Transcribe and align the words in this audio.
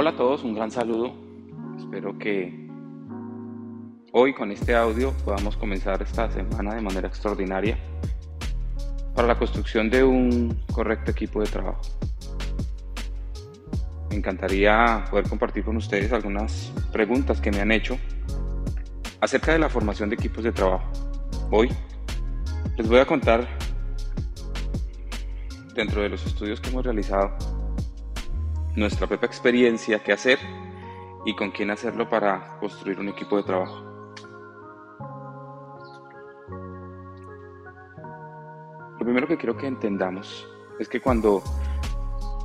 Hola 0.00 0.10
a 0.10 0.16
todos, 0.16 0.44
un 0.44 0.54
gran 0.54 0.70
saludo. 0.70 1.12
Espero 1.76 2.16
que 2.20 2.68
hoy 4.12 4.32
con 4.32 4.52
este 4.52 4.76
audio 4.76 5.12
podamos 5.24 5.56
comenzar 5.56 6.00
esta 6.00 6.30
semana 6.30 6.76
de 6.76 6.80
manera 6.80 7.08
extraordinaria 7.08 7.76
para 9.16 9.26
la 9.26 9.36
construcción 9.36 9.90
de 9.90 10.04
un 10.04 10.64
correcto 10.72 11.10
equipo 11.10 11.40
de 11.40 11.46
trabajo. 11.46 11.80
Me 14.10 14.14
encantaría 14.14 15.04
poder 15.10 15.28
compartir 15.28 15.64
con 15.64 15.76
ustedes 15.76 16.12
algunas 16.12 16.72
preguntas 16.92 17.40
que 17.40 17.50
me 17.50 17.60
han 17.60 17.72
hecho 17.72 17.98
acerca 19.20 19.52
de 19.52 19.58
la 19.58 19.68
formación 19.68 20.10
de 20.10 20.14
equipos 20.14 20.44
de 20.44 20.52
trabajo. 20.52 20.88
Hoy 21.50 21.70
les 22.76 22.88
voy 22.88 23.00
a 23.00 23.04
contar 23.04 23.48
dentro 25.74 26.02
de 26.02 26.08
los 26.08 26.24
estudios 26.24 26.60
que 26.60 26.68
hemos 26.70 26.84
realizado 26.84 27.36
nuestra 28.78 29.06
propia 29.06 29.26
experiencia, 29.26 30.02
qué 30.02 30.12
hacer 30.12 30.38
y 31.24 31.34
con 31.34 31.50
quién 31.50 31.70
hacerlo 31.70 32.08
para 32.08 32.58
construir 32.58 33.00
un 33.00 33.08
equipo 33.08 33.36
de 33.36 33.42
trabajo. 33.42 33.84
Lo 38.98 39.04
primero 39.04 39.26
que 39.26 39.36
quiero 39.36 39.56
que 39.56 39.66
entendamos 39.66 40.46
es 40.78 40.88
que 40.88 41.00
cuando 41.00 41.42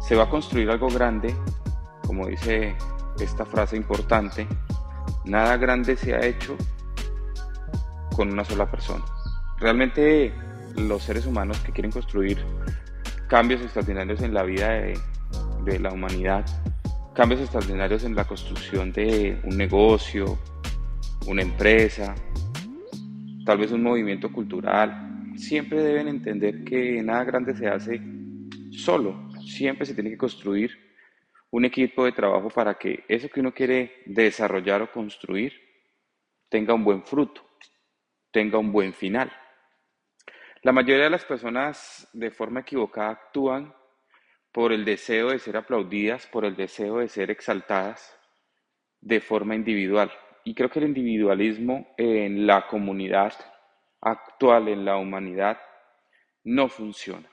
se 0.02 0.16
va 0.16 0.24
a 0.24 0.30
construir 0.30 0.70
algo 0.70 0.88
grande, 0.90 1.36
como 2.06 2.28
dice 2.28 2.76
esta 3.20 3.46
frase 3.46 3.78
importante, 3.78 4.48
nada 5.26 5.58
grande 5.58 5.96
se 5.96 6.16
ha 6.16 6.26
hecho 6.26 6.58
con 8.16 8.32
una 8.32 8.44
sola 8.44 8.70
persona. 8.70 9.04
Realmente 9.60 10.34
los 10.76 11.04
seres 11.04 11.26
humanos 11.26 11.60
que 11.60 11.72
quieren 11.72 11.92
construir 11.92 12.44
cambios 13.28 13.62
extraordinarios 13.62 14.22
en 14.22 14.34
la 14.34 14.44
vida 14.44 14.70
de, 14.70 15.00
de 15.64 15.80
la 15.80 15.92
humanidad, 15.92 16.46
cambios 17.14 17.42
extraordinarios 17.42 18.04
en 18.04 18.16
la 18.16 18.26
construcción 18.26 18.92
de 18.92 19.40
un 19.44 19.58
negocio, 19.58 20.38
una 21.28 21.42
empresa, 21.42 22.16
tal 23.46 23.58
vez 23.58 23.72
un 23.72 23.84
movimiento 23.84 24.32
cultural, 24.32 25.32
siempre 25.36 25.82
deben 25.82 26.08
entender 26.08 26.64
que 26.64 27.02
nada 27.02 27.24
grande 27.24 27.56
se 27.56 27.68
hace 27.68 28.02
solo, 28.72 29.30
siempre 29.46 29.86
se 29.86 29.94
tiene 29.94 30.10
que 30.12 30.18
construir 30.18 30.72
un 31.52 31.66
equipo 31.66 32.06
de 32.06 32.12
trabajo 32.12 32.50
para 32.50 32.76
que 32.76 33.04
eso 33.08 33.30
que 33.30 33.40
uno 33.40 33.54
quiere 33.54 34.02
desarrollar 34.06 34.82
o 34.82 34.92
construir 34.92 35.54
tenga 36.50 36.74
un 36.74 36.84
buen 36.84 37.04
fruto, 37.04 37.42
tenga 38.32 38.58
un 38.58 38.72
buen 38.72 38.94
final. 38.94 39.32
La 40.64 40.72
mayoría 40.72 41.06
de 41.06 41.10
las 41.10 41.26
personas 41.26 42.08
de 42.14 42.32
forma 42.32 42.62
equivocada 42.62 43.12
actúan 43.12 43.74
por 44.54 44.72
el 44.72 44.86
deseo 44.86 45.32
de 45.32 45.40
ser 45.40 45.58
aplaudidas, 45.58 46.28
por 46.28 46.46
el 46.46 46.56
deseo 46.56 47.00
de 47.00 47.10
ser 47.10 47.32
exaltadas 47.32 48.16
de 49.02 49.20
forma 49.20 49.56
individual. 49.56 50.12
Y 50.46 50.54
creo 50.54 50.70
que 50.70 50.80
el 50.80 50.86
individualismo 50.86 51.88
en 51.98 52.46
la 52.46 52.68
comunidad 52.68 53.34
actual, 54.00 54.68
en 54.68 54.86
la 54.86 54.98
humanidad, 54.98 55.60
no 56.44 56.70
funciona. 56.70 57.28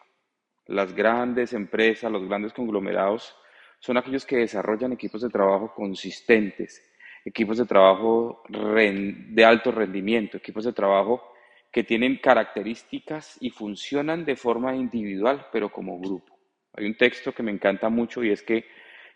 Las 0.66 0.94
grandes 0.94 1.52
empresas, 1.52 2.10
los 2.10 2.26
grandes 2.26 2.54
conglomerados 2.54 3.36
son 3.80 3.98
aquellos 3.98 4.24
que 4.24 4.36
desarrollan 4.36 4.92
equipos 4.92 5.20
de 5.20 5.28
trabajo 5.28 5.74
consistentes, 5.74 6.82
equipos 7.24 7.58
de 7.58 7.66
trabajo 7.66 8.42
de 8.48 9.44
alto 9.44 9.72
rendimiento, 9.72 10.38
equipos 10.38 10.64
de 10.64 10.72
trabajo 10.72 11.22
que 11.70 11.84
tienen 11.84 12.18
características 12.18 13.36
y 13.41 13.50
funcionan 13.50 14.24
de 14.24 14.36
forma 14.36 14.74
individual, 14.74 15.48
pero 15.52 15.70
como 15.70 15.98
grupo. 15.98 16.39
Hay 16.74 16.86
un 16.86 16.96
texto 16.96 17.32
que 17.32 17.42
me 17.42 17.50
encanta 17.50 17.88
mucho 17.88 18.22
y 18.22 18.30
es 18.30 18.42
que 18.42 18.66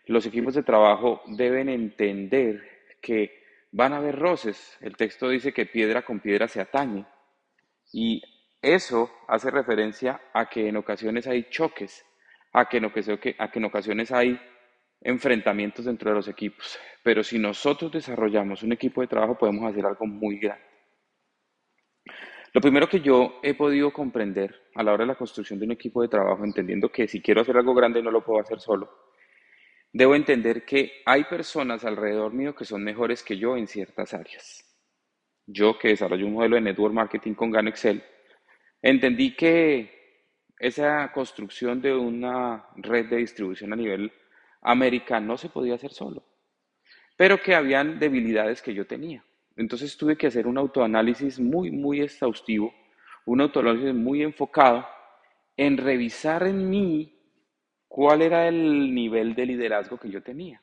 los 0.05 0.25
equipos 0.25 0.53
de 0.53 0.63
trabajo 0.63 1.21
deben 1.27 1.69
entender 1.69 2.61
que 3.01 3.43
van 3.71 3.93
a 3.93 3.97
haber 3.97 4.17
roces. 4.17 4.77
El 4.81 4.95
texto 4.95 5.29
dice 5.29 5.53
que 5.53 5.65
piedra 5.65 6.03
con 6.03 6.19
piedra 6.19 6.47
se 6.47 6.61
atañe. 6.61 7.05
Y 7.91 8.21
eso 8.61 9.11
hace 9.27 9.51
referencia 9.51 10.21
a 10.33 10.49
que 10.49 10.67
en 10.67 10.77
ocasiones 10.77 11.27
hay 11.27 11.49
choques, 11.49 12.05
a 12.53 12.67
que 12.67 12.77
en, 12.77 12.85
a 12.85 13.51
que 13.51 13.59
en 13.59 13.65
ocasiones 13.65 14.11
hay 14.11 14.39
enfrentamientos 15.01 15.85
dentro 15.85 16.09
de 16.09 16.15
los 16.15 16.27
equipos. 16.27 16.79
Pero 17.03 17.23
si 17.23 17.37
nosotros 17.37 17.91
desarrollamos 17.91 18.63
un 18.63 18.73
equipo 18.73 19.01
de 19.01 19.07
trabajo 19.07 19.37
podemos 19.37 19.69
hacer 19.69 19.85
algo 19.85 20.05
muy 20.05 20.39
grande. 20.39 20.74
Lo 22.55 22.61
primero 22.61 22.87
que 22.87 23.01
yo 23.01 23.41
he 23.43 23.53
podido 23.53 23.91
comprender 23.91 24.69
a 24.75 24.81
la 24.81 24.93
hora 24.93 25.03
de 25.03 25.09
la 25.09 25.17
construcción 25.17 25.59
de 25.59 25.65
un 25.65 25.73
equipo 25.73 26.01
de 26.01 26.07
trabajo, 26.07 26.45
entendiendo 26.45 26.89
que 26.89 27.05
si 27.05 27.21
quiero 27.21 27.41
hacer 27.41 27.57
algo 27.57 27.75
grande 27.75 28.01
no 28.01 28.11
lo 28.11 28.23
puedo 28.23 28.39
hacer 28.39 28.61
solo, 28.61 28.89
debo 29.91 30.15
entender 30.15 30.63
que 30.63 31.01
hay 31.05 31.25
personas 31.25 31.83
alrededor 31.83 32.31
mío 32.31 32.55
que 32.55 32.63
son 32.63 32.81
mejores 32.81 33.23
que 33.23 33.37
yo 33.37 33.57
en 33.57 33.67
ciertas 33.67 34.13
áreas. 34.13 34.63
Yo 35.45 35.77
que 35.77 35.89
desarrollo 35.89 36.25
un 36.27 36.31
modelo 36.31 36.55
de 36.55 36.61
network 36.61 36.93
marketing 36.93 37.33
con 37.33 37.51
Gano 37.51 37.67
Excel, 37.67 38.01
entendí 38.81 39.35
que 39.35 40.23
esa 40.57 41.11
construcción 41.11 41.81
de 41.81 41.93
una 41.93 42.67
red 42.77 43.07
de 43.07 43.17
distribución 43.17 43.73
a 43.73 43.75
nivel 43.75 44.13
americano 44.61 45.27
no 45.27 45.37
se 45.37 45.49
podía 45.49 45.75
hacer 45.75 45.91
solo, 45.91 46.23
pero 47.17 47.37
que 47.37 47.53
habían 47.53 47.99
debilidades 47.99 48.61
que 48.61 48.73
yo 48.73 48.87
tenía. 48.87 49.25
Entonces 49.55 49.95
tuve 49.97 50.17
que 50.17 50.27
hacer 50.27 50.47
un 50.47 50.57
autoanálisis 50.57 51.39
muy, 51.39 51.71
muy 51.71 52.01
exhaustivo, 52.01 52.73
un 53.25 53.41
autoanálisis 53.41 53.93
muy 53.93 54.21
enfocado 54.21 54.85
en 55.57 55.77
revisar 55.77 56.45
en 56.45 56.69
mí 56.69 57.17
cuál 57.87 58.21
era 58.21 58.47
el 58.47 58.93
nivel 58.93 59.35
de 59.35 59.45
liderazgo 59.45 59.97
que 59.97 60.09
yo 60.09 60.21
tenía. 60.21 60.61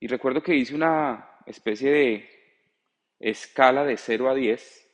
Y 0.00 0.06
recuerdo 0.06 0.42
que 0.42 0.54
hice 0.54 0.74
una 0.74 1.38
especie 1.46 1.90
de 1.90 2.28
escala 3.18 3.84
de 3.84 3.96
0 3.96 4.28
a 4.28 4.34
10, 4.34 4.88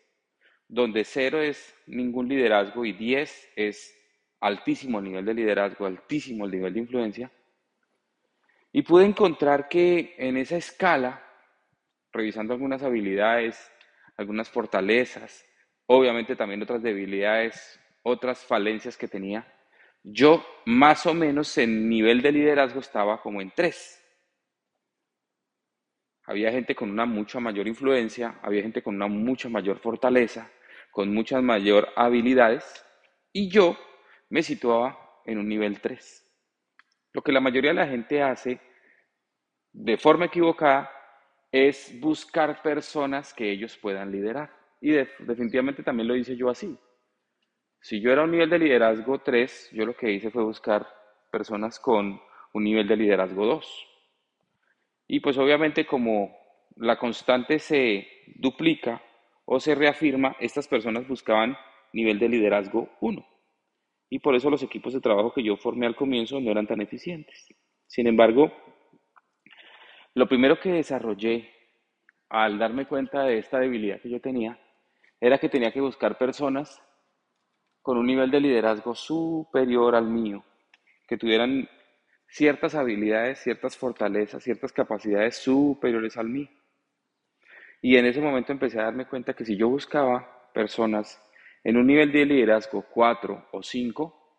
donde 0.68 1.04
0 1.04 1.42
es 1.42 1.74
ningún 1.86 2.28
liderazgo 2.28 2.84
y 2.84 2.92
10 2.92 3.52
es 3.56 3.94
altísimo 4.40 5.00
nivel 5.00 5.24
de 5.24 5.34
liderazgo, 5.34 5.86
altísimo 5.86 6.44
el 6.44 6.52
nivel 6.52 6.74
de 6.74 6.80
influencia. 6.80 7.32
Y 8.72 8.82
pude 8.82 9.04
encontrar 9.04 9.68
que 9.68 10.14
en 10.18 10.36
esa 10.36 10.56
escala 10.56 11.23
revisando 12.14 12.54
algunas 12.54 12.82
habilidades, 12.82 13.70
algunas 14.16 14.48
fortalezas, 14.48 15.44
obviamente 15.86 16.36
también 16.36 16.62
otras 16.62 16.82
debilidades, 16.82 17.78
otras 18.02 18.44
falencias 18.44 18.96
que 18.96 19.08
tenía, 19.08 19.46
yo 20.02 20.44
más 20.66 21.06
o 21.06 21.14
menos 21.14 21.58
en 21.58 21.88
nivel 21.88 22.22
de 22.22 22.32
liderazgo 22.32 22.80
estaba 22.80 23.20
como 23.20 23.40
en 23.40 23.50
tres. 23.50 24.00
Había 26.26 26.52
gente 26.52 26.74
con 26.74 26.90
una 26.90 27.04
mucha 27.04 27.40
mayor 27.40 27.66
influencia, 27.66 28.38
había 28.42 28.62
gente 28.62 28.82
con 28.82 28.94
una 28.94 29.08
mucha 29.08 29.48
mayor 29.48 29.78
fortaleza, 29.78 30.50
con 30.90 31.12
muchas 31.12 31.42
mayor 31.42 31.88
habilidades, 31.96 32.84
y 33.32 33.48
yo 33.50 33.76
me 34.30 34.42
situaba 34.42 35.20
en 35.26 35.38
un 35.38 35.48
nivel 35.48 35.80
3. 35.80 36.20
Lo 37.12 37.22
que 37.22 37.32
la 37.32 37.40
mayoría 37.40 37.70
de 37.70 37.76
la 37.76 37.86
gente 37.86 38.22
hace 38.22 38.60
de 39.72 39.96
forma 39.96 40.26
equivocada 40.26 40.90
es 41.54 42.00
buscar 42.00 42.62
personas 42.62 43.32
que 43.32 43.48
ellos 43.48 43.76
puedan 43.76 44.10
liderar. 44.10 44.50
Y 44.80 44.90
definitivamente 44.90 45.84
también 45.84 46.08
lo 46.08 46.16
hice 46.16 46.36
yo 46.36 46.50
así. 46.50 46.76
Si 47.80 48.00
yo 48.00 48.10
era 48.10 48.24
un 48.24 48.32
nivel 48.32 48.50
de 48.50 48.58
liderazgo 48.58 49.20
3, 49.20 49.70
yo 49.72 49.86
lo 49.86 49.94
que 49.94 50.10
hice 50.10 50.32
fue 50.32 50.42
buscar 50.42 50.84
personas 51.30 51.78
con 51.78 52.20
un 52.54 52.64
nivel 52.64 52.88
de 52.88 52.96
liderazgo 52.96 53.46
2. 53.46 53.86
Y 55.06 55.20
pues 55.20 55.38
obviamente 55.38 55.86
como 55.86 56.36
la 56.74 56.98
constante 56.98 57.60
se 57.60 58.08
duplica 58.34 59.00
o 59.44 59.60
se 59.60 59.76
reafirma, 59.76 60.34
estas 60.40 60.66
personas 60.66 61.06
buscaban 61.06 61.56
nivel 61.92 62.18
de 62.18 62.30
liderazgo 62.30 62.88
1. 63.00 63.24
Y 64.10 64.18
por 64.18 64.34
eso 64.34 64.50
los 64.50 64.64
equipos 64.64 64.92
de 64.92 65.00
trabajo 65.00 65.32
que 65.32 65.44
yo 65.44 65.56
formé 65.56 65.86
al 65.86 65.94
comienzo 65.94 66.40
no 66.40 66.50
eran 66.50 66.66
tan 66.66 66.80
eficientes. 66.80 67.46
Sin 67.86 68.08
embargo, 68.08 68.52
lo 70.14 70.28
primero 70.28 70.60
que 70.60 70.70
desarrollé 70.70 71.50
al 72.28 72.58
darme 72.58 72.86
cuenta 72.86 73.24
de 73.24 73.38
esta 73.38 73.58
debilidad 73.58 74.00
que 74.00 74.10
yo 74.10 74.20
tenía 74.20 74.58
era 75.20 75.38
que 75.38 75.48
tenía 75.48 75.72
que 75.72 75.80
buscar 75.80 76.16
personas 76.16 76.80
con 77.82 77.98
un 77.98 78.06
nivel 78.06 78.30
de 78.30 78.40
liderazgo 78.40 78.94
superior 78.94 79.94
al 79.94 80.06
mío, 80.06 80.44
que 81.06 81.18
tuvieran 81.18 81.68
ciertas 82.28 82.74
habilidades, 82.74 83.40
ciertas 83.40 83.76
fortalezas, 83.76 84.42
ciertas 84.42 84.72
capacidades 84.72 85.36
superiores 85.36 86.16
al 86.16 86.28
mío. 86.28 86.48
Y 87.82 87.96
en 87.96 88.06
ese 88.06 88.20
momento 88.20 88.52
empecé 88.52 88.80
a 88.80 88.84
darme 88.84 89.06
cuenta 89.06 89.34
que 89.34 89.44
si 89.44 89.56
yo 89.56 89.68
buscaba 89.68 90.50
personas 90.54 91.20
en 91.62 91.76
un 91.76 91.86
nivel 91.86 92.10
de 92.12 92.24
liderazgo 92.24 92.86
4 92.90 93.48
o 93.52 93.62
5, 93.62 94.36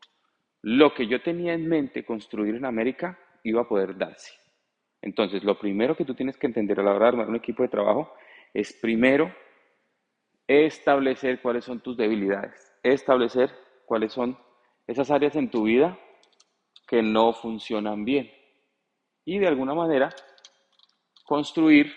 lo 0.64 0.94
que 0.94 1.08
yo 1.08 1.22
tenía 1.22 1.54
en 1.54 1.68
mente 1.68 2.04
construir 2.04 2.56
en 2.56 2.66
América 2.66 3.20
iba 3.44 3.62
a 3.62 3.68
poder 3.68 3.96
darse. 3.98 4.45
Entonces, 5.02 5.44
lo 5.44 5.58
primero 5.60 5.96
que 5.96 6.06
tú 6.06 6.16
tienes 6.16 6.38
que 6.38 6.48
entender 6.48 6.80
a 6.80 6.84
la 6.84 6.92
hora 6.92 7.06
de 7.06 7.10
armar 7.10 7.30
un 7.30 7.36
equipo 7.36 7.64
de 7.64 7.70
trabajo 7.70 8.14
es 8.54 8.74
primero 8.74 9.34
establecer 10.48 11.42
cuáles 11.42 11.66
son 11.66 11.80
tus 11.82 11.98
debilidades, 11.98 12.74
establecer 12.84 13.52
cuáles 13.86 14.14
son 14.14 14.38
esas 14.88 15.10
áreas 15.12 15.36
en 15.36 15.50
tu 15.50 15.64
vida 15.64 15.98
que 16.88 17.02
no 17.02 17.34
funcionan 17.34 18.06
bien. 18.06 18.32
y 19.28 19.40
de 19.40 19.48
alguna 19.48 19.74
manera 19.74 20.10
construir 21.26 21.92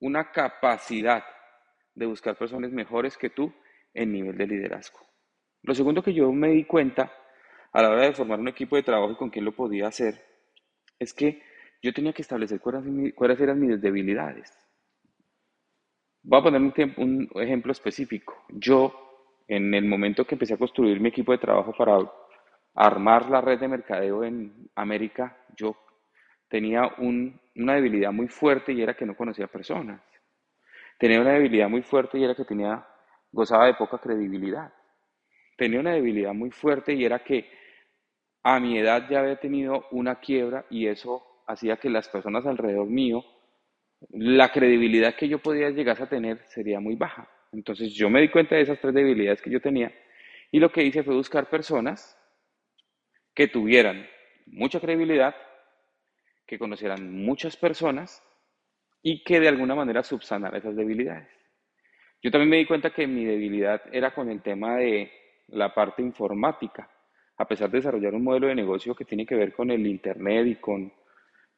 una 0.00 0.30
capacidad 0.30 1.24
de 1.94 2.06
buscar 2.06 2.36
personas 2.36 2.70
mejores 2.70 3.16
que 3.16 3.30
tú 3.30 3.52
en 3.92 4.12
nivel 4.12 4.36
de 4.36 4.46
liderazgo. 4.46 5.00
Lo 5.62 5.74
segundo 5.74 6.02
que 6.02 6.14
yo 6.14 6.30
me 6.30 6.50
di 6.50 6.64
cuenta 6.64 7.12
a 7.72 7.82
la 7.82 7.90
hora 7.90 8.02
de 8.02 8.12
formar 8.12 8.38
un 8.38 8.48
equipo 8.48 8.76
de 8.76 8.84
trabajo 8.84 9.12
y 9.12 9.16
con 9.16 9.30
quién 9.30 9.44
lo 9.44 9.52
podía 9.52 9.88
hacer 9.88 10.24
es 10.98 11.12
que 11.12 11.42
yo 11.86 11.92
tenía 11.92 12.12
que 12.12 12.22
establecer 12.22 12.60
cuáles 12.60 13.40
eran 13.40 13.60
mis 13.60 13.80
debilidades. 13.80 14.52
Voy 16.24 16.40
a 16.40 16.42
poner 16.42 16.60
un, 16.96 17.30
ejemplo 17.36 17.70
específico. 17.70 18.44
Yo, 18.48 19.44
en 19.46 19.72
el 19.72 19.84
momento 19.84 20.24
que 20.24 20.34
empecé 20.34 20.54
a 20.54 20.58
construir 20.58 20.98
mi 20.98 21.10
equipo 21.10 21.30
de 21.30 21.38
trabajo 21.38 21.72
para 21.78 21.98
armar 22.74 23.30
la 23.30 23.40
red 23.40 23.60
de 23.60 23.68
mercadeo 23.68 24.24
en 24.24 24.68
América, 24.74 25.38
yo 25.56 25.76
tenía 26.48 26.90
una 26.98 27.74
debilidad 27.74 28.10
muy 28.10 28.26
fuerte 28.26 28.72
y 28.72 28.82
era 28.82 28.96
que 28.96 29.06
no 29.06 29.16
conocía 29.16 29.46
personas. 29.46 30.00
Tenía 30.98 31.20
una 31.20 31.34
debilidad 31.34 31.68
muy 31.68 31.82
fuerte 31.82 32.18
y 32.18 32.24
era 32.24 32.34
que 32.34 32.44
tenía, 32.44 32.84
gozaba 33.30 33.66
de 33.66 33.74
poca 33.74 33.98
credibilidad. 33.98 34.74
Tenía 35.56 35.78
una 35.78 35.92
debilidad 35.92 36.34
muy 36.34 36.50
fuerte 36.50 36.94
y 36.94 37.04
era 37.04 37.20
que 37.20 37.48
a 38.42 38.58
mi 38.58 38.76
edad 38.76 39.08
ya 39.08 39.20
había 39.20 39.38
tenido 39.38 39.86
una 39.92 40.16
quiebra 40.16 40.66
y 40.68 40.88
eso 40.88 41.35
hacía 41.46 41.76
que 41.76 41.90
las 41.90 42.08
personas 42.08 42.46
alrededor 42.46 42.86
mío, 42.88 43.24
la 44.10 44.50
credibilidad 44.50 45.14
que 45.14 45.28
yo 45.28 45.38
podía 45.38 45.70
llegar 45.70 46.00
a 46.02 46.08
tener 46.08 46.42
sería 46.46 46.80
muy 46.80 46.96
baja. 46.96 47.28
Entonces 47.52 47.92
yo 47.94 48.10
me 48.10 48.20
di 48.20 48.28
cuenta 48.28 48.56
de 48.56 48.62
esas 48.62 48.80
tres 48.80 48.94
debilidades 48.94 49.40
que 49.40 49.50
yo 49.50 49.60
tenía 49.60 49.92
y 50.50 50.58
lo 50.58 50.70
que 50.70 50.82
hice 50.82 51.02
fue 51.02 51.14
buscar 51.14 51.48
personas 51.48 52.18
que 53.34 53.48
tuvieran 53.48 54.06
mucha 54.46 54.80
credibilidad, 54.80 55.34
que 56.46 56.58
conocieran 56.58 57.12
muchas 57.12 57.56
personas 57.56 58.22
y 59.02 59.22
que 59.24 59.40
de 59.40 59.48
alguna 59.48 59.74
manera 59.74 60.02
subsanara 60.02 60.58
esas 60.58 60.76
debilidades. 60.76 61.28
Yo 62.22 62.30
también 62.30 62.50
me 62.50 62.56
di 62.56 62.66
cuenta 62.66 62.90
que 62.90 63.06
mi 63.06 63.24
debilidad 63.24 63.82
era 63.92 64.14
con 64.14 64.30
el 64.30 64.42
tema 64.42 64.76
de 64.76 65.12
la 65.48 65.74
parte 65.74 66.02
informática. 66.02 66.90
A 67.36 67.46
pesar 67.46 67.70
de 67.70 67.78
desarrollar 67.78 68.14
un 68.14 68.24
modelo 68.24 68.46
de 68.46 68.54
negocio 68.54 68.94
que 68.94 69.04
tiene 69.04 69.26
que 69.26 69.34
ver 69.34 69.52
con 69.52 69.70
el 69.70 69.86
Internet 69.86 70.46
y 70.46 70.56
con, 70.56 70.92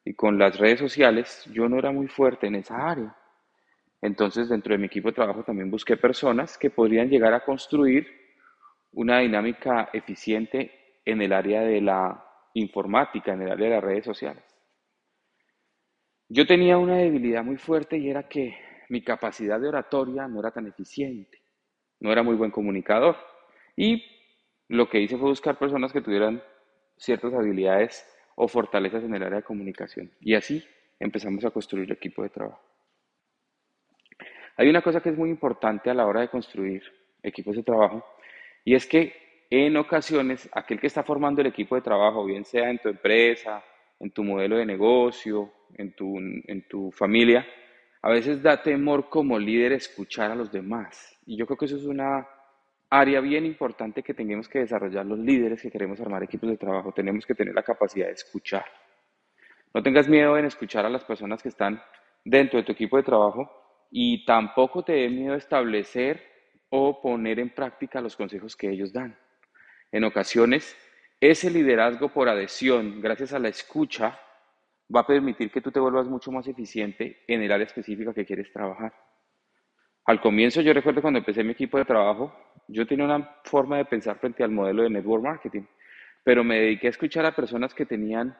y 0.05 0.13
con 0.13 0.37
las 0.39 0.57
redes 0.57 0.79
sociales, 0.79 1.45
yo 1.53 1.67
no 1.69 1.77
era 1.77 1.91
muy 1.91 2.07
fuerte 2.07 2.47
en 2.47 2.55
esa 2.55 2.89
área. 2.89 3.15
Entonces, 4.01 4.49
dentro 4.49 4.73
de 4.73 4.77
mi 4.77 4.85
equipo 4.87 5.09
de 5.09 5.15
trabajo 5.15 5.43
también 5.43 5.69
busqué 5.69 5.97
personas 5.97 6.57
que 6.57 6.69
podrían 6.69 7.09
llegar 7.09 7.33
a 7.33 7.43
construir 7.43 8.07
una 8.91 9.19
dinámica 9.19 9.89
eficiente 9.93 10.99
en 11.05 11.21
el 11.21 11.33
área 11.33 11.61
de 11.61 11.81
la 11.81 12.25
informática, 12.53 13.33
en 13.33 13.43
el 13.43 13.51
área 13.51 13.69
de 13.69 13.75
las 13.75 13.83
redes 13.83 14.05
sociales. 14.05 14.43
Yo 16.29 16.45
tenía 16.45 16.77
una 16.77 16.97
debilidad 16.97 17.43
muy 17.43 17.57
fuerte 17.57 17.97
y 17.97 18.09
era 18.09 18.27
que 18.27 18.57
mi 18.89 19.03
capacidad 19.03 19.59
de 19.59 19.67
oratoria 19.67 20.27
no 20.27 20.39
era 20.39 20.51
tan 20.51 20.67
eficiente, 20.67 21.41
no 21.99 22.11
era 22.11 22.23
muy 22.23 22.35
buen 22.35 22.51
comunicador. 22.51 23.17
Y 23.75 24.03
lo 24.67 24.89
que 24.89 25.01
hice 25.01 25.17
fue 25.17 25.29
buscar 25.29 25.57
personas 25.57 25.91
que 25.91 26.01
tuvieran 26.01 26.41
ciertas 26.97 27.33
habilidades 27.33 28.05
o 28.41 28.47
fortalezas 28.47 29.03
en 29.03 29.13
el 29.13 29.23
área 29.23 29.39
de 29.39 29.43
comunicación. 29.43 30.09
Y 30.21 30.33
así 30.33 30.65
empezamos 30.97 31.43
a 31.43 31.51
construir 31.51 31.83
el 31.85 31.91
equipo 31.91 32.23
de 32.23 32.29
trabajo. 32.29 32.61
Hay 34.55 34.69
una 34.69 34.81
cosa 34.81 35.01
que 35.01 35.09
es 35.09 35.17
muy 35.17 35.29
importante 35.29 35.89
a 35.89 35.93
la 35.93 36.05
hora 36.05 36.21
de 36.21 36.29
construir 36.29 36.81
equipos 37.21 37.57
de 37.57 37.63
trabajo 37.63 38.05
y 38.63 38.75
es 38.75 38.85
que 38.87 39.45
en 39.49 39.75
ocasiones 39.75 40.49
aquel 40.53 40.79
que 40.79 40.87
está 40.87 41.03
formando 41.03 41.41
el 41.41 41.47
equipo 41.47 41.75
de 41.75 41.81
trabajo, 41.81 42.23
bien 42.23 42.45
sea 42.45 42.69
en 42.69 42.79
tu 42.79 42.87
empresa, 42.87 43.61
en 43.99 44.11
tu 44.11 44.23
modelo 44.23 44.55
de 44.55 44.65
negocio, 44.65 45.51
en 45.75 45.91
tu, 45.91 46.17
en 46.17 46.65
tu 46.69 46.91
familia, 46.91 47.45
a 48.01 48.09
veces 48.09 48.41
da 48.41 48.63
temor 48.63 49.09
como 49.09 49.37
líder 49.37 49.73
escuchar 49.73 50.31
a 50.31 50.35
los 50.35 50.49
demás. 50.49 51.19
Y 51.25 51.35
yo 51.35 51.45
creo 51.45 51.57
que 51.57 51.65
eso 51.65 51.75
es 51.75 51.83
una 51.83 52.25
área 52.89 53.21
bien 53.21 53.45
importante 53.45 54.01
que 54.03 54.13
tenemos 54.13 54.49
que 54.49 54.59
desarrollar 54.59 55.05
los 55.05 55.19
líderes 55.19 55.61
que 55.61 55.71
queremos 55.71 55.99
armar 55.99 56.23
equipos 56.23 56.49
de 56.49 56.57
trabajo. 56.57 56.91
Tenemos 56.91 57.25
que 57.25 57.35
tener 57.35 57.53
la 57.53 57.63
capacidad 57.63 58.07
de 58.07 58.13
escuchar. 58.13 58.65
No 59.73 59.83
tengas 59.83 60.07
miedo 60.07 60.37
en 60.37 60.45
escuchar 60.45 60.85
a 60.85 60.89
las 60.89 61.03
personas 61.03 61.43
que 61.43 61.49
están 61.49 61.81
dentro 62.25 62.57
de 62.57 62.65
tu 62.65 62.71
equipo 62.71 62.97
de 62.97 63.03
trabajo 63.03 63.51
y 63.91 64.25
tampoco 64.25 64.83
te 64.83 64.93
dé 64.93 65.09
miedo 65.09 65.35
establecer 65.35 66.23
o 66.69 67.01
poner 67.01 67.39
en 67.39 67.53
práctica 67.53 68.01
los 68.01 68.15
consejos 68.15 68.55
que 68.55 68.69
ellos 68.69 68.91
dan. 68.91 69.17
En 69.91 70.03
ocasiones 70.03 70.75
ese 71.21 71.49
liderazgo 71.49 72.09
por 72.09 72.29
adhesión, 72.29 73.01
gracias 73.01 73.33
a 73.33 73.39
la 73.39 73.49
escucha, 73.49 74.17
va 74.93 75.01
a 75.01 75.07
permitir 75.07 75.51
que 75.51 75.59
tú 75.59 75.69
te 75.69 75.79
vuelvas 75.79 76.07
mucho 76.07 76.31
más 76.31 76.47
eficiente 76.47 77.23
en 77.27 77.41
el 77.41 77.51
área 77.51 77.65
específica 77.65 78.13
que 78.13 78.25
quieres 78.25 78.51
trabajar. 78.53 78.93
Al 80.05 80.21
comienzo, 80.21 80.61
yo 80.61 80.71
recuerdo 80.71 81.01
cuando 81.01 81.19
empecé 81.19 81.43
mi 81.43 81.51
equipo 81.51 81.77
de 81.77 81.83
trabajo, 81.83 82.33
yo 82.69 82.85
tenía 82.85 83.05
una 83.05 83.37
forma 83.43 83.77
de 83.77 83.85
pensar 83.85 84.19
frente 84.19 84.43
al 84.43 84.51
modelo 84.51 84.83
de 84.83 84.89
network 84.89 85.23
marketing, 85.23 85.63
pero 86.23 86.43
me 86.43 86.59
dediqué 86.59 86.87
a 86.87 86.91
escuchar 86.91 87.25
a 87.25 87.35
personas 87.35 87.73
que 87.73 87.85
tenían 87.85 88.37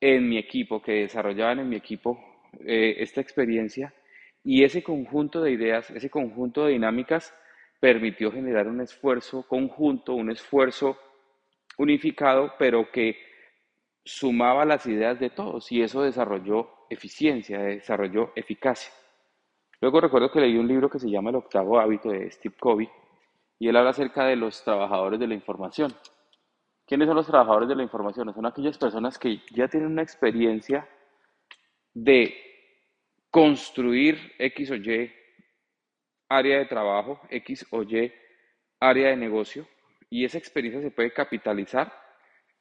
en 0.00 0.28
mi 0.28 0.36
equipo, 0.36 0.82
que 0.82 1.02
desarrollaban 1.02 1.60
en 1.60 1.68
mi 1.68 1.76
equipo 1.76 2.18
eh, 2.60 2.96
esta 2.98 3.20
experiencia 3.20 3.94
y 4.42 4.64
ese 4.64 4.82
conjunto 4.82 5.42
de 5.42 5.52
ideas, 5.52 5.90
ese 5.90 6.10
conjunto 6.10 6.64
de 6.64 6.72
dinámicas 6.72 7.32
permitió 7.80 8.32
generar 8.32 8.66
un 8.66 8.80
esfuerzo 8.80 9.46
conjunto, 9.46 10.14
un 10.14 10.30
esfuerzo 10.30 10.98
unificado, 11.76 12.54
pero 12.58 12.90
que 12.90 13.16
sumaba 14.04 14.64
las 14.64 14.86
ideas 14.86 15.20
de 15.20 15.30
todos 15.30 15.70
y 15.70 15.82
eso 15.82 16.02
desarrolló 16.02 16.70
eficiencia, 16.90 17.60
desarrolló 17.60 18.32
eficacia. 18.34 18.92
Luego 19.80 20.00
recuerdo 20.00 20.32
que 20.32 20.40
leí 20.40 20.56
un 20.56 20.66
libro 20.66 20.90
que 20.90 20.98
se 20.98 21.08
llama 21.08 21.30
El 21.30 21.36
octavo 21.36 21.78
hábito 21.78 22.10
de 22.10 22.28
Steve 22.32 22.56
Covey 22.58 22.88
y 23.58 23.68
él 23.68 23.76
habla 23.76 23.90
acerca 23.90 24.24
de 24.24 24.36
los 24.36 24.62
trabajadores 24.62 25.18
de 25.18 25.26
la 25.26 25.34
información. 25.34 25.94
¿Quiénes 26.86 27.06
son 27.06 27.16
los 27.16 27.26
trabajadores 27.26 27.68
de 27.68 27.76
la 27.76 27.82
información? 27.82 28.32
Son 28.32 28.46
aquellas 28.46 28.78
personas 28.78 29.18
que 29.18 29.40
ya 29.52 29.68
tienen 29.68 29.90
una 29.90 30.02
experiencia 30.02 30.88
de 31.92 32.34
construir 33.30 34.32
X 34.38 34.70
o 34.70 34.76
Y 34.76 35.12
área 36.28 36.58
de 36.58 36.66
trabajo, 36.66 37.20
X 37.30 37.66
o 37.70 37.82
Y 37.82 38.12
área 38.80 39.08
de 39.08 39.16
negocio, 39.16 39.66
y 40.08 40.24
esa 40.24 40.38
experiencia 40.38 40.80
se 40.80 40.90
puede 40.90 41.12
capitalizar 41.12 41.92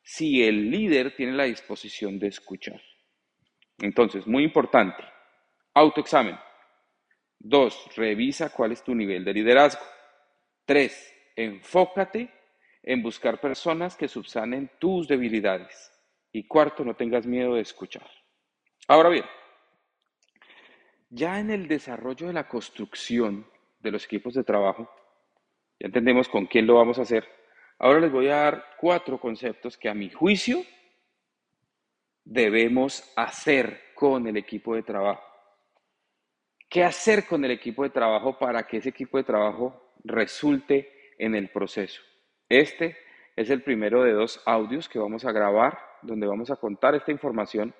si 0.01 0.43
el 0.43 0.71
líder 0.71 1.15
tiene 1.15 1.33
la 1.33 1.43
disposición 1.43 2.19
de 2.19 2.27
escuchar. 2.27 2.81
Entonces, 3.79 4.25
muy 4.25 4.43
importante, 4.43 5.03
autoexamen. 5.74 6.38
Dos, 7.39 7.89
revisa 7.95 8.50
cuál 8.51 8.71
es 8.71 8.83
tu 8.83 8.95
nivel 8.95 9.24
de 9.24 9.33
liderazgo. 9.33 9.83
Tres, 10.67 11.15
enfócate 11.38 12.29
en 12.83 13.01
buscar 13.01 13.39
personas 13.39 13.95
que 13.95 14.09
subsanen 14.09 14.69
tus 14.79 15.07
debilidades. 15.07 15.93
Y 16.33 16.45
cuarto, 16.45 16.83
no 16.83 16.93
tengas 16.93 17.25
miedo 17.25 17.55
de 17.55 17.62
escuchar. 17.62 18.05
Ahora 18.89 19.07
bien, 19.07 19.24
ya 21.09 21.39
en 21.39 21.51
el 21.51 21.69
desarrollo 21.69 22.27
de 22.27 22.33
la 22.33 22.50
construcción 22.50 23.50
de 23.79 23.91
los 23.91 24.03
equipos 24.03 24.33
de 24.33 24.43
trabajo, 24.43 24.91
ya 25.79 25.88
entendemos 25.88 26.27
con 26.27 26.47
quién 26.47 26.67
lo 26.67 26.75
vamos 26.75 27.00
a 27.00 27.03
hacer. 27.03 27.25
Ahora 27.79 28.01
les 28.01 28.12
voy 28.12 28.27
a 28.27 28.36
dar 28.36 28.65
cuatro 28.77 29.21
conceptos 29.21 29.77
que 29.77 29.88
a 29.88 29.93
mi 29.93 30.09
juicio 30.09 30.65
debemos 32.25 33.09
hacer 33.15 33.93
con 33.95 34.27
el 34.27 34.36
equipo 34.36 34.75
de 34.75 34.83
trabajo. 34.83 35.24
¿Qué 36.67 36.83
hacer 36.83 37.25
con 37.25 37.45
el 37.45 37.51
equipo 37.51 37.83
de 37.83 37.89
trabajo 37.89 38.38
para 38.38 38.67
que 38.67 38.77
ese 38.77 38.89
equipo 38.89 39.17
de 39.17 39.24
trabajo 39.24 39.87
resulte 40.07 40.91
en 41.17 41.35
el 41.35 41.49
proceso? 41.49 42.01
Este 42.49 42.97
es 43.35 43.49
el 43.49 43.61
primero 43.61 44.03
de 44.03 44.13
dos 44.13 44.41
audios 44.45 44.89
que 44.89 44.99
vamos 44.99 45.25
a 45.25 45.31
grabar, 45.31 45.77
donde 46.01 46.27
vamos 46.27 46.49
a 46.51 46.55
contar 46.55 46.95
esta 46.95 47.11
información 47.11 47.73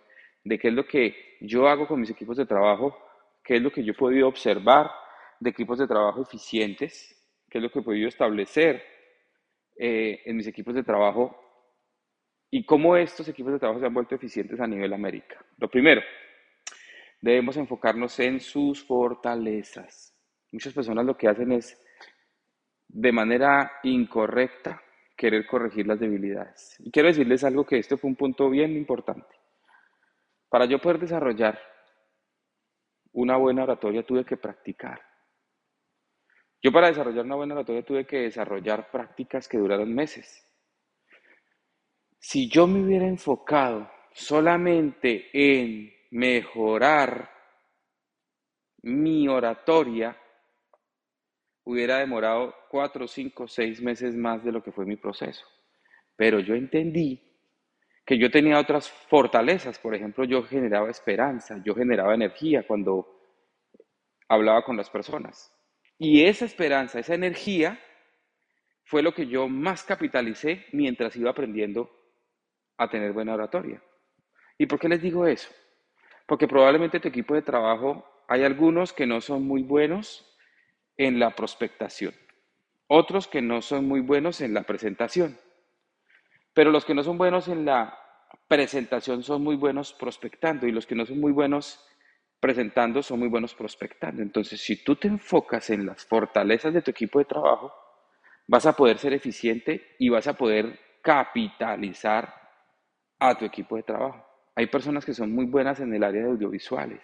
de 0.44 0.60
qué 0.60 0.70
es 0.70 0.74
lo 0.74 0.86
que 0.86 1.38
yo 1.42 1.68
hago 1.68 1.88
con 1.88 2.00
mis 2.00 2.10
equipos 2.10 2.38
de 2.38 2.46
trabajo, 2.46 2.98
qué 3.44 3.58
es 3.58 3.62
lo 3.62 3.72
que 3.72 3.84
yo 3.84 3.94
he 3.94 3.98
podido 3.98 4.28
observar 4.28 4.92
de 5.40 5.50
equipos 5.50 5.80
de 5.80 5.88
trabajo 5.88 6.22
eficientes, 6.22 7.16
qué 7.50 7.58
es 7.58 7.64
lo 7.64 7.70
que 7.70 7.80
he 7.80 7.84
podido 7.84 8.08
establecer 8.08 8.84
eh, 9.78 10.22
en 10.26 10.36
mis 10.36 10.48
equipos 10.48 10.74
de 10.74 10.84
trabajo 10.84 11.36
y 12.50 12.66
cómo 12.66 12.96
estos 12.96 13.28
equipos 13.28 13.54
de 13.54 13.60
trabajo 13.60 13.80
se 13.80 13.86
han 13.86 13.94
vuelto 13.94 14.16
eficientes 14.16 14.60
a 14.60 14.68
nivel 14.68 14.94
América. 14.94 15.44
Lo 15.58 15.70
primero, 15.70 16.02
debemos 17.22 17.58
enfocarnos 17.58 18.20
en 18.20 18.40
sus 18.40 18.84
fortalezas. 18.86 20.16
Muchas 20.52 20.74
personas 20.74 21.06
lo 21.06 21.18
que 21.18 21.28
hacen 21.28 21.52
es, 21.52 21.78
de 22.88 23.12
manera 23.12 23.80
incorrecta, 23.84 24.82
querer 25.16 25.46
corregir 25.46 25.88
las 25.88 26.00
debilidades. 26.00 26.76
Y 26.80 26.92
quiero 26.92 27.08
decirles 27.08 27.44
algo 27.44 27.66
que 27.66 27.80
este 27.80 27.98
fue 27.98 28.10
un 28.10 28.16
punto 28.16 28.50
bien 28.50 28.76
importante. 28.78 29.36
Para 30.50 30.66
yo 30.66 30.80
poder 30.80 31.00
desarrollar 31.00 31.60
una 33.14 33.38
buena 33.38 33.64
oratoria 33.64 34.06
tuve 34.06 34.24
que 34.24 34.38
practicar. 34.38 35.02
Yo 36.62 36.72
para 36.72 36.88
desarrollar 36.88 37.26
una 37.26 37.36
buena 37.36 37.56
oratoria 37.56 37.84
tuve 37.84 38.06
que 38.06 38.22
desarrollar 38.22 38.92
prácticas 38.92 39.48
que 39.48 39.58
duraron 39.58 39.94
meses. 39.94 40.44
Si 42.20 42.50
yo 42.50 42.68
me 42.68 42.84
hubiera 42.84 43.08
enfocado 43.08 43.90
solamente 44.14 45.30
en 45.34 45.92
mejorar 46.12 47.30
mi 48.84 49.28
oratoria, 49.28 50.18
hubiera 51.68 51.98
demorado 51.98 52.56
cuatro, 52.70 53.10
cinco, 53.10 53.46
seis 53.46 53.82
meses 53.82 54.16
más 54.16 54.42
de 54.42 54.54
lo 54.54 54.64
que 54.64 54.72
fue 54.72 54.86
mi 54.86 54.96
proceso. 54.96 55.46
Pero 56.16 56.40
yo 56.40 56.56
entendí 56.56 57.22
que 58.06 58.18
yo 58.18 58.32
tenía 58.32 58.58
otras 58.58 58.90
fortalezas. 58.90 59.78
Por 59.78 59.94
ejemplo, 59.94 60.24
yo 60.24 60.44
generaba 60.44 60.90
esperanza, 60.90 61.62
yo 61.66 61.76
generaba 61.76 62.16
energía 62.16 62.66
cuando 62.66 63.06
hablaba 64.30 64.64
con 64.64 64.78
las 64.78 64.90
personas. 64.90 65.54
Y 65.98 66.24
esa 66.24 66.46
esperanza, 66.46 67.00
esa 67.00 67.16
energía, 67.16 67.78
fue 68.86 69.04
lo 69.04 69.14
que 69.14 69.28
yo 69.28 69.50
más 69.50 69.84
capitalicé 69.84 70.68
mientras 70.72 71.18
iba 71.18 71.32
aprendiendo 71.32 71.92
a 72.78 72.90
tener 72.90 73.12
buena 73.12 73.34
oratoria. 73.34 73.84
¿Y 74.58 74.68
por 74.68 74.80
qué 74.80 74.88
les 74.88 75.02
digo 75.02 75.28
eso? 75.28 75.50
Porque 76.26 76.48
probablemente 76.48 77.02
tu 77.02 77.10
equipo 77.10 77.36
de 77.36 77.42
trabajo 77.42 78.06
hay 78.30 78.44
algunos 78.44 78.94
que 78.94 79.06
no 79.06 79.20
son 79.20 79.44
muy 79.44 79.64
buenos 79.64 80.24
en 80.98 81.20
la 81.20 81.32
prospectación, 81.32 82.14
otros 82.88 83.28
que 83.28 83.42
no 83.42 83.62
son 83.62 83.88
muy 83.88 84.00
buenos 84.00 84.42
en 84.42 84.54
la 84.54 84.64
presentación, 84.64 85.38
pero 86.54 86.72
los 86.72 86.86
que 86.86 86.94
no 86.94 87.04
son 87.04 87.18
buenos 87.18 87.48
en 87.48 87.66
la 87.66 87.98
presentación 88.48 89.24
son 89.24 89.44
muy 89.44 89.56
buenos 89.56 89.94
prospectando 89.94 90.68
y 90.68 90.72
los 90.72 90.86
que 90.86 90.96
no 90.96 91.06
son 91.06 91.20
muy 91.20 91.32
buenos 91.32 91.84
presentando 92.40 93.02
son 93.02 93.20
muy 93.20 93.28
buenos 93.28 93.54
prospectando. 93.54 94.22
Entonces, 94.22 94.62
si 94.62 94.84
tú 94.84 94.96
te 94.96 95.08
enfocas 95.08 95.70
en 95.70 95.86
las 95.86 96.06
fortalezas 96.06 96.74
de 96.74 96.82
tu 96.82 96.92
equipo 96.92 97.20
de 97.20 97.26
trabajo, 97.26 97.74
vas 98.48 98.66
a 98.66 98.74
poder 98.74 98.98
ser 98.98 99.14
eficiente 99.14 99.96
y 100.00 100.10
vas 100.10 100.28
a 100.28 100.34
poder 100.34 100.80
capitalizar 101.02 102.34
a 103.20 103.36
tu 103.36 103.46
equipo 103.46 103.76
de 103.76 103.84
trabajo. 103.84 104.26
Hay 104.56 104.68
personas 104.68 105.06
que 105.06 105.14
son 105.14 105.32
muy 105.34 105.46
buenas 105.46 105.80
en 105.80 105.94
el 105.94 106.04
área 106.04 106.24
de 106.24 106.30
audiovisuales. 106.30 107.02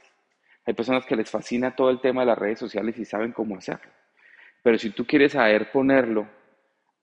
Hay 0.65 0.73
personas 0.73 1.05
que 1.05 1.15
les 1.15 1.29
fascina 1.29 1.75
todo 1.75 1.89
el 1.89 1.99
tema 1.99 2.21
de 2.21 2.27
las 2.27 2.37
redes 2.37 2.59
sociales 2.59 2.97
y 2.97 3.05
saben 3.05 3.31
cómo 3.31 3.57
hacerlo. 3.57 3.91
Pero 4.61 4.77
si 4.77 4.91
tú 4.91 5.05
quieres 5.05 5.33
saber 5.33 5.71
ponerlo 5.71 6.27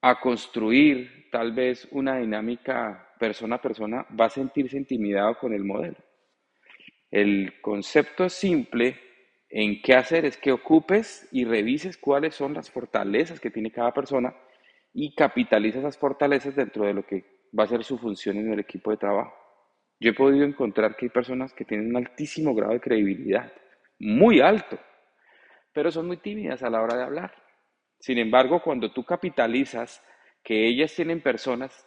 a 0.01 0.19
construir 0.19 1.29
tal 1.31 1.53
vez 1.53 1.87
una 1.91 2.17
dinámica 2.17 3.15
persona 3.19 3.57
a 3.57 3.63
persona, 3.63 4.07
va 4.19 4.27
a 4.27 4.31
sentirse 4.31 4.79
intimidado 4.79 5.39
con 5.39 5.53
el 5.53 5.65
modelo. 5.65 5.97
El 7.11 7.61
concepto 7.61 8.29
simple 8.29 8.99
en 9.51 9.83
qué 9.83 9.95
hacer 9.95 10.25
es 10.25 10.37
que 10.37 10.53
ocupes 10.53 11.29
y 11.33 11.45
revises 11.45 11.99
cuáles 11.99 12.35
son 12.35 12.55
las 12.55 12.71
fortalezas 12.71 13.41
que 13.41 13.51
tiene 13.51 13.71
cada 13.71 13.93
persona 13.93 14.35
y 14.95 15.15
capitaliza 15.15 15.81
esas 15.81 15.99
fortalezas 15.99 16.57
dentro 16.57 16.85
de 16.85 16.95
lo 16.95 17.05
que 17.05 17.25
va 17.57 17.65
a 17.65 17.69
ser 17.69 17.85
su 17.85 17.99
función 17.99 18.39
en 18.39 18.53
el 18.53 18.61
equipo 18.61 18.91
de 18.91 18.97
trabajo. 18.97 19.40
Yo 20.01 20.11
he 20.11 20.15
podido 20.15 20.47
encontrar 20.47 20.97
que 20.97 21.07
hay 21.07 21.11
personas 21.11 21.53
que 21.53 21.67
tienen 21.67 21.91
un 21.91 21.97
altísimo 21.99 22.55
grado 22.55 22.73
de 22.73 22.81
credibilidad, 22.81 23.53
muy 23.99 24.41
alto, 24.41 24.79
pero 25.75 25.91
son 25.91 26.07
muy 26.07 26.17
tímidas 26.17 26.63
a 26.63 26.71
la 26.71 26.81
hora 26.81 26.97
de 26.97 27.03
hablar. 27.03 27.35
Sin 27.99 28.17
embargo, 28.17 28.63
cuando 28.63 28.93
tú 28.93 29.05
capitalizas 29.05 30.03
que 30.43 30.67
ellas 30.67 30.95
tienen 30.95 31.21
personas 31.21 31.87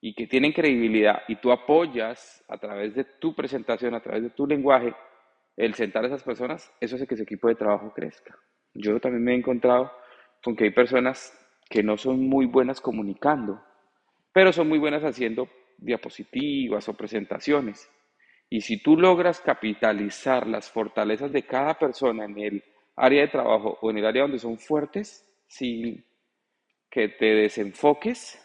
y 0.00 0.14
que 0.14 0.26
tienen 0.26 0.52
credibilidad 0.52 1.24
y 1.28 1.36
tú 1.36 1.52
apoyas 1.52 2.42
a 2.48 2.56
través 2.56 2.94
de 2.94 3.04
tu 3.04 3.34
presentación, 3.34 3.94
a 3.94 4.00
través 4.00 4.22
de 4.22 4.30
tu 4.30 4.46
lenguaje, 4.46 4.94
el 5.58 5.74
sentar 5.74 6.04
a 6.04 6.06
esas 6.06 6.22
personas, 6.22 6.72
eso 6.80 6.96
hace 6.96 7.06
que 7.06 7.14
ese 7.14 7.24
equipo 7.24 7.48
de 7.48 7.54
trabajo 7.54 7.92
crezca. 7.94 8.34
Yo 8.72 8.98
también 8.98 9.24
me 9.24 9.32
he 9.32 9.36
encontrado 9.36 9.92
con 10.42 10.56
que 10.56 10.64
hay 10.64 10.70
personas 10.70 11.34
que 11.68 11.82
no 11.82 11.98
son 11.98 12.20
muy 12.20 12.46
buenas 12.46 12.80
comunicando, 12.80 13.62
pero 14.32 14.54
son 14.54 14.68
muy 14.68 14.78
buenas 14.78 15.04
haciendo 15.04 15.50
diapositivas 15.78 16.88
o 16.88 16.94
presentaciones. 16.94 17.90
Y 18.48 18.60
si 18.60 18.82
tú 18.82 18.96
logras 18.96 19.40
capitalizar 19.40 20.46
las 20.46 20.70
fortalezas 20.70 21.32
de 21.32 21.42
cada 21.42 21.74
persona 21.78 22.24
en 22.24 22.38
el 22.38 22.64
área 22.94 23.22
de 23.22 23.28
trabajo 23.28 23.78
o 23.80 23.90
en 23.90 23.98
el 23.98 24.06
área 24.06 24.22
donde 24.22 24.38
son 24.38 24.58
fuertes, 24.58 25.28
sin 25.46 26.04
que 26.90 27.08
te 27.08 27.26
desenfoques, 27.26 28.40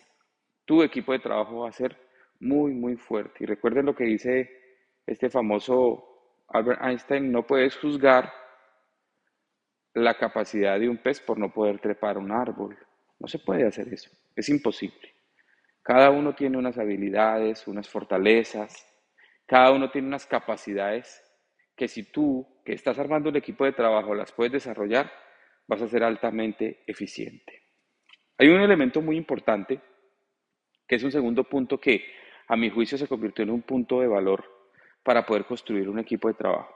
tu 0.66 0.84
equipo 0.84 1.14
de 1.14 1.20
trabajo 1.20 1.62
va 1.62 1.70
a 1.70 1.74
ser 1.74 1.96
muy, 2.40 2.74
muy 2.74 2.96
fuerte. 2.96 3.44
Y 3.44 3.46
recuerden 3.46 3.86
lo 3.86 3.96
que 3.96 4.06
dice 4.06 4.50
este 5.06 5.30
famoso 5.30 6.44
Albert 6.48 6.82
Einstein, 6.84 7.32
no 7.32 7.46
puedes 7.46 7.78
juzgar 7.78 8.32
la 9.94 10.18
capacidad 10.18 10.80
de 10.80 10.90
un 10.90 10.98
pez 10.98 11.20
por 11.20 11.38
no 11.38 11.54
poder 11.54 11.80
trepar 11.80 12.18
un 12.18 12.32
árbol. 12.32 12.78
No 13.20 13.28
se 13.28 13.40
puede 13.40 13.68
hacer 13.68 13.94
eso, 13.94 14.10
es 14.36 14.50
imposible. 14.50 15.11
Cada 15.84 16.12
uno 16.12 16.36
tiene 16.36 16.58
unas 16.58 16.78
habilidades, 16.78 17.68
unas 17.68 17.90
fortalezas, 17.90 18.88
cada 19.46 19.72
uno 19.72 19.90
tiene 19.90 20.08
unas 20.08 20.26
capacidades 20.26 21.22
que 21.76 21.88
si 21.88 22.04
tú, 22.12 22.62
que 22.64 22.74
estás 22.74 23.00
armando 23.00 23.30
el 23.30 23.36
equipo 23.36 23.66
de 23.66 23.72
trabajo, 23.72 24.14
las 24.14 24.32
puedes 24.32 24.54
desarrollar, 24.54 25.12
vas 25.68 25.82
a 25.82 25.88
ser 25.88 26.04
altamente 26.04 26.84
eficiente. 26.86 27.64
Hay 28.38 28.50
un 28.50 28.62
elemento 28.62 29.02
muy 29.02 29.18
importante, 29.18 29.80
que 30.88 30.96
es 30.96 31.04
un 31.04 31.12
segundo 31.12 31.44
punto 31.44 31.80
que 31.80 32.06
a 32.48 32.56
mi 32.56 32.70
juicio 32.70 32.98
se 32.98 33.08
convirtió 33.08 33.44
en 33.44 33.50
un 33.50 33.64
punto 33.64 34.02
de 34.02 34.08
valor 34.08 34.44
para 35.04 35.26
poder 35.26 35.46
construir 35.46 35.90
un 35.90 36.00
equipo 36.00 36.28
de 36.28 36.36
trabajo, 36.36 36.76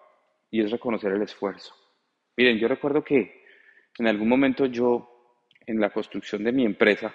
y 0.50 0.62
es 0.62 0.72
reconocer 0.72 1.12
el 1.12 1.22
esfuerzo. 1.22 1.76
Miren, 2.38 2.58
yo 2.58 2.68
recuerdo 2.68 3.04
que 3.04 3.44
en 3.98 4.08
algún 4.08 4.28
momento 4.28 4.66
yo, 4.66 5.44
en 5.66 5.80
la 5.80 5.92
construcción 5.92 6.44
de 6.44 6.52
mi 6.52 6.66
empresa, 6.66 7.14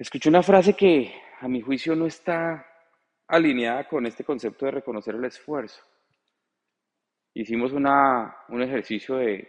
escuché 0.00 0.30
una 0.30 0.42
frase 0.42 0.72
que 0.72 1.12
a 1.40 1.46
mi 1.46 1.60
juicio 1.60 1.94
no 1.94 2.06
está 2.06 2.66
alineada 3.28 3.86
con 3.86 4.06
este 4.06 4.24
concepto 4.24 4.64
de 4.64 4.72
reconocer 4.72 5.14
el 5.14 5.24
esfuerzo. 5.26 5.82
Hicimos 7.34 7.72
una, 7.72 8.34
un 8.48 8.62
ejercicio 8.62 9.16
de 9.16 9.46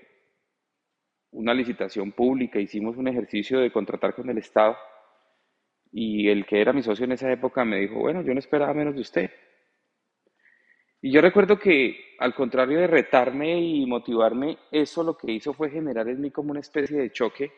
una 1.32 1.54
licitación 1.54 2.12
pública, 2.12 2.60
hicimos 2.60 2.98
un 2.98 3.08
ejercicio 3.08 3.60
de 3.60 3.72
contratar 3.72 4.14
con 4.14 4.30
el 4.30 4.40
Estado 4.40 4.76
y 5.94 6.28
el 6.28 6.46
que 6.46 6.60
era 6.60 6.74
mi 6.74 6.84
socio 6.84 7.06
en 7.06 7.14
esa 7.14 7.32
época 7.32 7.64
me 7.64 7.80
dijo, 7.80 7.96
bueno, 7.96 8.22
yo 8.22 8.34
no 8.34 8.40
esperaba 8.40 8.74
menos 8.74 8.94
de 8.94 9.02
usted. 9.02 9.32
Y 11.02 11.14
yo 11.14 11.22
recuerdo 11.22 11.58
que 11.58 12.18
al 12.20 12.36
contrario 12.36 12.78
de 12.78 12.88
retarme 12.88 13.58
y 13.58 13.86
motivarme, 13.86 14.58
eso 14.70 15.02
lo 15.02 15.18
que 15.18 15.32
hizo 15.32 15.54
fue 15.54 15.72
generar 15.72 16.10
en 16.10 16.20
mí 16.20 16.30
como 16.30 16.52
una 16.52 16.60
especie 16.60 16.98
de 16.98 17.12
choque, 17.12 17.52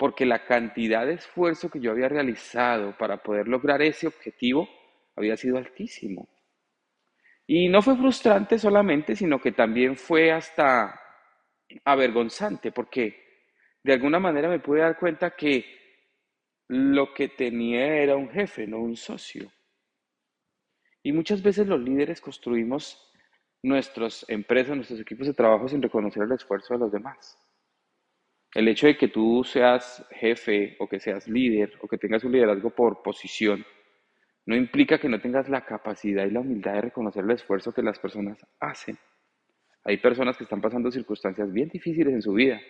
porque 0.00 0.24
la 0.24 0.46
cantidad 0.46 1.04
de 1.04 1.12
esfuerzo 1.12 1.68
que 1.70 1.78
yo 1.78 1.90
había 1.90 2.08
realizado 2.08 2.96
para 2.96 3.22
poder 3.22 3.46
lograr 3.48 3.82
ese 3.82 4.06
objetivo 4.06 4.66
había 5.14 5.36
sido 5.36 5.58
altísimo. 5.58 6.26
Y 7.46 7.68
no 7.68 7.82
fue 7.82 7.98
frustrante 7.98 8.58
solamente, 8.58 9.14
sino 9.14 9.38
que 9.38 9.52
también 9.52 9.98
fue 9.98 10.32
hasta 10.32 10.98
avergonzante, 11.84 12.72
porque 12.72 13.14
de 13.84 13.92
alguna 13.92 14.18
manera 14.18 14.48
me 14.48 14.60
pude 14.60 14.80
dar 14.80 14.98
cuenta 14.98 15.36
que 15.36 15.66
lo 16.68 17.12
que 17.12 17.28
tenía 17.28 17.98
era 17.98 18.16
un 18.16 18.30
jefe, 18.30 18.66
no 18.66 18.78
un 18.78 18.96
socio. 18.96 19.52
Y 21.02 21.12
muchas 21.12 21.42
veces 21.42 21.66
los 21.66 21.78
líderes 21.78 22.22
construimos 22.22 23.12
nuestras 23.62 24.24
empresas, 24.30 24.74
nuestros 24.76 25.00
equipos 25.00 25.26
de 25.26 25.34
trabajo 25.34 25.68
sin 25.68 25.82
reconocer 25.82 26.22
el 26.22 26.32
esfuerzo 26.32 26.72
de 26.72 26.80
los 26.80 26.90
demás. 26.90 27.38
El 28.54 28.68
hecho 28.68 28.86
de 28.86 28.96
que 28.96 29.08
tú 29.08 29.44
seas 29.44 30.04
jefe 30.10 30.76
o 30.80 30.88
que 30.88 30.98
seas 30.98 31.28
líder 31.28 31.72
o 31.80 31.86
que 31.86 31.98
tengas 31.98 32.24
un 32.24 32.32
liderazgo 32.32 32.70
por 32.70 33.02
posición 33.02 33.64
no 34.46 34.56
implica 34.56 34.98
que 34.98 35.08
no 35.08 35.20
tengas 35.20 35.48
la 35.48 35.64
capacidad 35.64 36.24
y 36.26 36.30
la 36.30 36.40
humildad 36.40 36.74
de 36.74 36.80
reconocer 36.80 37.24
el 37.24 37.30
esfuerzo 37.30 37.72
que 37.72 37.82
las 37.82 37.98
personas 37.98 38.44
hacen. 38.58 38.98
Hay 39.84 39.98
personas 39.98 40.36
que 40.36 40.44
están 40.44 40.60
pasando 40.60 40.90
circunstancias 40.90 41.52
bien 41.52 41.68
difíciles 41.68 42.12
en 42.12 42.22
su 42.22 42.32
vida 42.32 42.60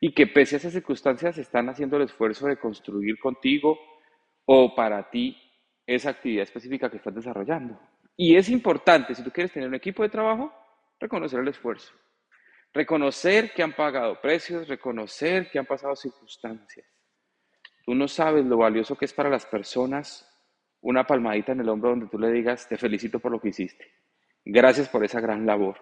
y 0.00 0.12
que 0.12 0.26
pese 0.26 0.56
a 0.56 0.58
esas 0.58 0.72
circunstancias 0.72 1.38
están 1.38 1.68
haciendo 1.68 1.96
el 1.96 2.02
esfuerzo 2.02 2.48
de 2.48 2.56
construir 2.56 3.18
contigo 3.20 3.78
o 4.44 4.74
para 4.74 5.08
ti 5.10 5.36
esa 5.86 6.10
actividad 6.10 6.42
específica 6.42 6.90
que 6.90 6.96
estás 6.96 7.14
desarrollando. 7.14 7.78
Y 8.16 8.34
es 8.36 8.48
importante, 8.48 9.14
si 9.14 9.22
tú 9.22 9.30
quieres 9.30 9.52
tener 9.52 9.68
un 9.68 9.76
equipo 9.76 10.02
de 10.02 10.08
trabajo, 10.08 10.52
reconocer 10.98 11.40
el 11.40 11.48
esfuerzo. 11.48 11.92
Reconocer 12.72 13.52
que 13.52 13.62
han 13.62 13.74
pagado 13.74 14.20
precios, 14.20 14.66
reconocer 14.66 15.50
que 15.50 15.58
han 15.58 15.66
pasado 15.66 15.94
circunstancias. 15.94 16.86
Tú 17.84 17.94
no 17.94 18.08
sabes 18.08 18.44
lo 18.46 18.58
valioso 18.58 18.96
que 18.96 19.04
es 19.04 19.12
para 19.12 19.28
las 19.28 19.44
personas 19.44 20.28
una 20.82 21.06
palmadita 21.06 21.52
en 21.52 21.60
el 21.60 21.68
hombro 21.68 21.90
donde 21.90 22.08
tú 22.08 22.18
le 22.18 22.30
digas, 22.30 22.68
te 22.68 22.76
felicito 22.76 23.20
por 23.20 23.30
lo 23.30 23.40
que 23.40 23.50
hiciste. 23.50 23.86
Gracias 24.44 24.88
por 24.88 25.04
esa 25.04 25.20
gran 25.20 25.46
labor. 25.46 25.76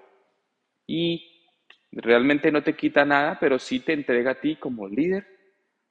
Y 0.87 1.49
realmente 1.90 2.52
no 2.52 2.62
te 2.62 2.76
quita 2.76 3.04
nada, 3.04 3.38
pero 3.40 3.59
sí 3.59 3.80
te 3.80 3.94
entrega 3.94 4.32
a 4.32 4.40
ti 4.40 4.56
como 4.56 4.87
líder 4.87 5.26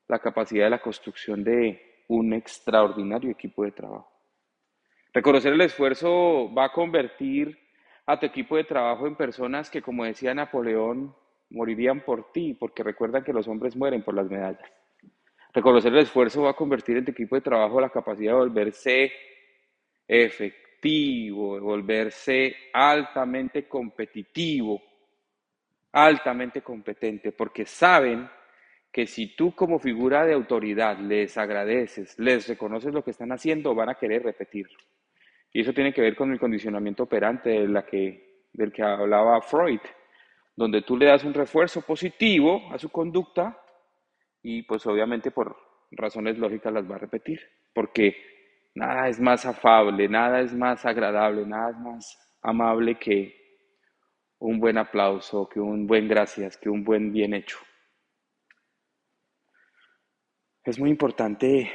la 0.08 0.20
capacidad 0.20 0.66
de 0.66 0.70
la 0.70 0.82
construcción 0.82 1.44
de 1.44 2.04
un 2.08 2.34
extraordinario 2.34 3.32
equipo 3.32 3.64
de 3.64 3.72
trabajo. 3.72 4.12
Reconocer 5.12 5.54
el 5.54 5.62
esfuerzo 5.62 6.54
va 6.54 6.66
a 6.66 6.72
convertir 6.72 7.58
a 8.10 8.20
tu 8.20 8.26
equipo 8.26 8.58
de 8.58 8.64
trabajo 8.64 9.06
en 9.06 9.16
personas 9.16 9.70
que, 9.70 9.84
como 9.84 10.04
decía 10.04 10.34
Napoleón, 10.34 11.16
morirían 11.52 12.04
por 12.04 12.32
ti, 12.32 12.56
porque 12.56 12.82
recuerdan 12.82 13.24
que 13.24 13.32
los 13.32 13.48
hombres 13.48 13.76
mueren 13.76 14.02
por 14.02 14.16
las 14.16 14.28
medallas. 14.28 14.68
Reconocer 15.54 15.94
el 15.94 16.00
esfuerzo 16.00 16.42
va 16.42 16.50
a 16.50 16.56
convertir 16.56 16.98
en 16.98 17.06
tu 17.06 17.12
equipo 17.12 17.36
de 17.36 17.42
trabajo 17.42 17.80
la 17.80 17.92
capacidad 17.92 18.32
de 18.32 18.40
volverse 18.40 19.12
efectivo, 20.08 21.54
de 21.54 21.62
volverse 21.62 22.56
altamente 22.74 23.68
competitivo, 23.68 24.82
altamente 25.92 26.64
competente, 26.64 27.32
porque 27.32 27.64
saben 27.64 28.28
que 28.92 29.06
si 29.06 29.36
tú 29.36 29.54
como 29.54 29.78
figura 29.78 30.26
de 30.26 30.34
autoridad 30.34 30.98
les 30.98 31.38
agradeces, 31.38 32.18
les 32.18 32.48
reconoces 32.48 32.92
lo 32.92 33.04
que 33.04 33.12
están 33.12 33.32
haciendo, 33.32 33.76
van 33.76 33.90
a 33.90 34.00
querer 34.00 34.24
repetirlo. 34.24 34.80
Y 35.52 35.62
eso 35.62 35.74
tiene 35.74 35.94
que 35.94 36.02
ver 36.02 36.16
con 36.16 36.32
el 36.32 36.40
condicionamiento 36.40 37.04
operante 37.04 37.50
de 37.50 37.68
la 37.68 37.86
que, 37.86 38.46
del 38.54 38.72
que 38.72 38.84
hablaba 38.84 39.42
Freud, 39.42 39.80
donde 40.56 40.82
tú 40.84 40.96
le 40.96 41.08
das 41.08 41.24
un 41.24 41.34
refuerzo 41.34 41.82
positivo 41.82 42.72
a 42.72 42.78
su 42.78 42.90
conducta 42.90 43.60
y 44.42 44.64
pues 44.64 44.86
obviamente 44.86 45.32
por 45.32 45.56
razones 45.92 46.38
lógicas 46.38 46.72
las 46.72 46.90
va 46.90 46.96
a 46.96 47.00
repetir, 47.00 47.40
porque 47.74 48.16
nada 48.76 49.10
es 49.10 49.20
más 49.20 49.46
afable, 49.46 50.08
nada 50.08 50.42
es 50.42 50.54
más 50.54 50.86
agradable, 50.86 51.46
nada 51.46 51.72
es 51.72 51.78
más 51.78 52.38
amable 52.42 53.00
que 53.00 53.36
un 54.38 54.60
buen 54.60 54.78
aplauso, 54.78 55.50
que 55.50 55.60
un 55.60 55.88
buen 55.88 56.08
gracias, 56.08 56.58
que 56.58 56.70
un 56.70 56.84
buen 56.84 57.12
bien 57.12 57.34
hecho. 57.34 57.58
Es 60.64 60.80
muy 60.80 60.92
importante 60.92 61.72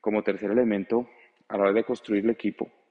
como 0.00 0.22
tercer 0.22 0.50
elemento 0.50 1.08
a 1.48 1.56
la 1.56 1.64
hora 1.64 1.72
de 1.72 1.84
construir 1.84 2.24
el 2.24 2.30
equipo 2.30 2.81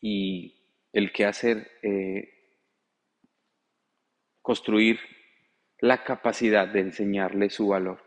y 0.00 0.54
el 0.92 1.12
que 1.12 1.24
hacer, 1.24 1.70
eh, 1.82 2.28
construir 4.42 4.98
la 5.80 6.02
capacidad 6.02 6.66
de 6.68 6.80
enseñarle 6.80 7.50
su 7.50 7.68
valor. 7.68 8.02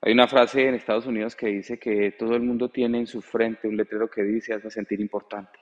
Hay 0.00 0.12
una 0.12 0.26
frase 0.26 0.66
en 0.66 0.74
Estados 0.74 1.06
Unidos 1.06 1.36
que 1.36 1.46
dice 1.46 1.78
que 1.78 2.12
todo 2.12 2.34
el 2.34 2.42
mundo 2.42 2.70
tiene 2.70 2.98
en 2.98 3.06
su 3.06 3.22
frente 3.22 3.68
un 3.68 3.76
letrero 3.76 4.10
que 4.10 4.22
dice 4.22 4.52
hazme 4.52 4.70
sentir 4.70 5.00
importante. 5.00 5.60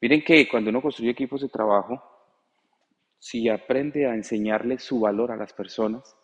Miren 0.00 0.22
que 0.22 0.48
cuando 0.48 0.70
uno 0.70 0.80
construye 0.80 1.10
equipos 1.10 1.42
de 1.42 1.48
trabajo, 1.48 2.02
si 3.18 3.48
aprende 3.48 4.06
a 4.06 4.14
enseñarle 4.14 4.78
su 4.78 5.00
valor 5.00 5.32
a 5.32 5.36
las 5.36 5.52
personas, 5.52 6.16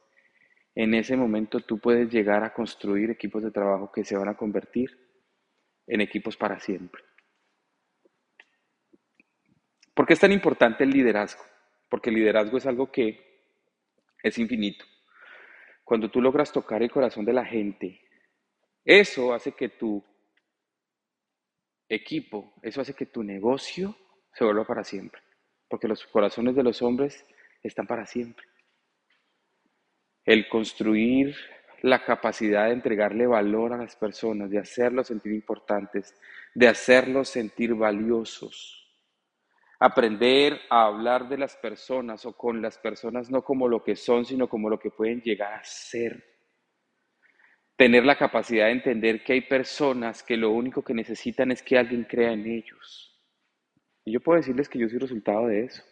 en 0.75 0.95
ese 0.95 1.17
momento 1.17 1.61
tú 1.61 1.79
puedes 1.79 2.09
llegar 2.11 2.45
a 2.45 2.55
construir 2.55 3.11
equipos 3.11 3.43
de 3.43 3.51
trabajo 3.51 3.93
que 3.93 4.05
se 4.05 4.17
van 4.17 4.29
a 4.29 4.37
convertir 4.37 5.12
en 5.93 6.01
equipos 6.01 6.37
para 6.37 6.59
siempre. 6.61 7.03
¿Por 9.95 10.07
qué 10.07 10.15
es 10.15 10.21
tan 10.21 10.33
importante 10.33 10.85
el 10.85 10.91
liderazgo? 10.91 11.43
Porque 11.89 12.11
el 12.11 12.17
liderazgo 12.17 12.57
es 12.57 12.67
algo 12.67 12.91
que 12.91 13.43
es 14.23 14.39
infinito. 14.39 14.85
Cuando 15.85 16.11
tú 16.11 16.21
logras 16.21 16.53
tocar 16.53 16.83
el 16.83 16.91
corazón 16.91 17.25
de 17.25 17.33
la 17.33 17.45
gente, 17.45 18.01
eso 18.85 19.35
hace 19.35 19.53
que 19.53 19.69
tu 19.69 20.03
equipo, 21.89 22.55
eso 22.63 22.81
hace 22.81 22.95
que 22.95 23.07
tu 23.07 23.23
negocio 23.23 23.97
se 24.33 24.45
vuelva 24.45 24.65
para 24.65 24.85
siempre 24.85 25.21
porque 25.73 25.89
los 25.89 26.05
corazones 26.05 26.55
de 26.55 26.63
los 26.63 26.83
hombres 26.83 27.25
están 27.63 27.87
para 27.87 28.05
siempre. 28.05 28.45
El 30.23 30.47
construir 30.51 31.35
la 31.83 32.05
capacidad 32.05 32.67
de 32.67 32.73
entregarle 32.73 33.27
valor 33.27 33.73
a 33.73 33.77
las 33.77 33.97
personas, 33.97 34.51
de 34.51 34.59
hacerlos 34.59 35.09
sentir 35.09 35.33
importantes, 35.33 36.15
de 36.55 36.69
hacerlos 36.69 37.29
sentir 37.29 37.75
valiosos. 37.75 38.79
Aprender 39.79 40.61
a 40.71 40.87
hablar 40.87 41.29
de 41.29 41.39
las 41.39 41.57
personas 41.57 42.25
o 42.25 42.37
con 42.37 42.63
las 42.63 42.79
personas 42.79 43.31
no 43.31 43.43
como 43.43 43.69
lo 43.69 43.83
que 43.83 43.97
son, 43.97 44.25
sino 44.25 44.49
como 44.49 44.71
lo 44.71 44.79
que 44.79 44.91
pueden 44.91 45.21
llegar 45.21 45.55
a 45.55 45.65
ser. 45.65 46.25
Tener 47.77 48.05
la 48.05 48.17
capacidad 48.17 48.67
de 48.67 48.73
entender 48.73 49.25
que 49.25 49.33
hay 49.33 49.41
personas 49.41 50.23
que 50.23 50.37
lo 50.37 50.51
único 50.51 50.83
que 50.83 50.95
necesitan 50.95 51.51
es 51.51 51.63
que 51.63 51.77
alguien 51.77 52.05
crea 52.05 52.33
en 52.33 52.47
ellos 52.47 53.13
y 54.05 54.13
yo 54.13 54.21
puedo 54.21 54.39
decirles 54.39 54.69
que 54.69 54.79
yo 54.79 54.89
soy 54.89 54.99
resultado 54.99 55.47
de 55.47 55.65
eso. 55.65 55.83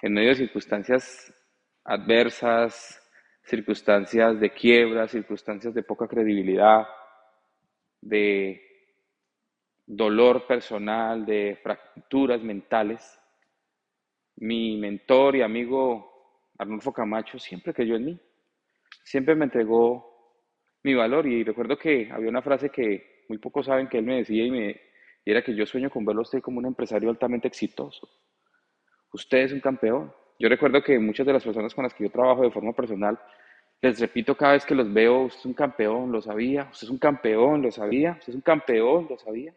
En 0.00 0.14
medio 0.14 0.30
de 0.30 0.36
circunstancias 0.36 1.32
adversas, 1.84 3.01
circunstancias 3.42 4.38
de 4.40 4.50
quiebra, 4.50 5.08
circunstancias 5.08 5.74
de 5.74 5.82
poca 5.82 6.06
credibilidad, 6.06 6.86
de 8.00 8.60
dolor 9.86 10.46
personal, 10.46 11.26
de 11.26 11.58
fracturas 11.62 12.42
mentales, 12.42 13.18
mi 14.36 14.76
mentor 14.78 15.36
y 15.36 15.42
amigo 15.42 16.50
Arnulfo 16.58 16.92
Camacho 16.92 17.38
siempre 17.38 17.74
creyó 17.74 17.96
en 17.96 18.04
mí, 18.04 18.20
siempre 19.04 19.34
me 19.34 19.44
entregó 19.44 20.12
mi 20.82 20.94
valor 20.94 21.26
y 21.26 21.44
recuerdo 21.44 21.78
que 21.78 22.10
había 22.10 22.30
una 22.30 22.42
frase 22.42 22.70
que 22.70 23.24
muy 23.28 23.38
pocos 23.38 23.66
saben 23.66 23.88
que 23.88 23.98
él 23.98 24.04
me 24.04 24.16
decía 24.16 24.44
y 24.44 24.50
me, 24.50 24.80
y 25.24 25.30
era 25.30 25.42
que 25.42 25.54
yo 25.54 25.66
sueño 25.66 25.90
con 25.90 26.04
verlo 26.04 26.20
a 26.20 26.22
usted 26.22 26.40
como 26.40 26.58
un 26.58 26.66
empresario 26.66 27.10
altamente 27.10 27.48
exitoso. 27.48 28.08
Usted 29.12 29.38
es 29.38 29.52
un 29.52 29.60
campeón. 29.60 30.12
Yo 30.42 30.48
recuerdo 30.48 30.82
que 30.82 30.98
muchas 30.98 31.24
de 31.24 31.32
las 31.32 31.44
personas 31.44 31.72
con 31.72 31.84
las 31.84 31.94
que 31.94 32.02
yo 32.02 32.10
trabajo 32.10 32.42
de 32.42 32.50
forma 32.50 32.72
personal, 32.72 33.16
les 33.80 34.00
repito 34.00 34.36
cada 34.36 34.54
vez 34.54 34.66
que 34.66 34.74
los 34.74 34.92
veo, 34.92 35.20
usted 35.20 35.38
es 35.38 35.46
un 35.46 35.54
campeón, 35.54 36.10
lo 36.10 36.20
sabía, 36.20 36.68
usted 36.68 36.88
es 36.88 36.90
un 36.90 36.98
campeón, 36.98 37.62
lo 37.62 37.70
sabía, 37.70 38.16
usted 38.18 38.30
es 38.30 38.34
un 38.34 38.40
campeón, 38.40 39.06
lo 39.08 39.16
sabía. 39.16 39.54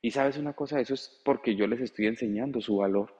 Y 0.00 0.12
sabes 0.12 0.38
una 0.38 0.52
cosa, 0.52 0.78
eso 0.78 0.94
es 0.94 1.20
porque 1.24 1.56
yo 1.56 1.66
les 1.66 1.80
estoy 1.80 2.06
enseñando 2.06 2.60
su 2.60 2.76
valor. 2.76 3.12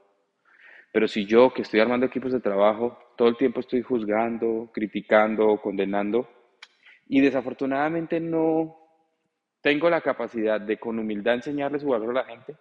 Pero 0.92 1.08
si 1.08 1.26
yo, 1.26 1.52
que 1.52 1.62
estoy 1.62 1.80
armando 1.80 2.06
equipos 2.06 2.30
de 2.30 2.38
trabajo, 2.38 2.96
todo 3.16 3.26
el 3.26 3.36
tiempo 3.36 3.58
estoy 3.58 3.82
juzgando, 3.82 4.70
criticando, 4.72 5.60
condenando, 5.60 6.28
y 7.08 7.20
desafortunadamente 7.20 8.20
no 8.20 8.76
tengo 9.60 9.90
la 9.90 10.00
capacidad 10.00 10.60
de 10.60 10.78
con 10.78 10.96
humildad 10.96 11.34
enseñarle 11.34 11.80
su 11.80 11.88
valor 11.88 12.10
a 12.10 12.22
la 12.22 12.24
gente, 12.26 12.54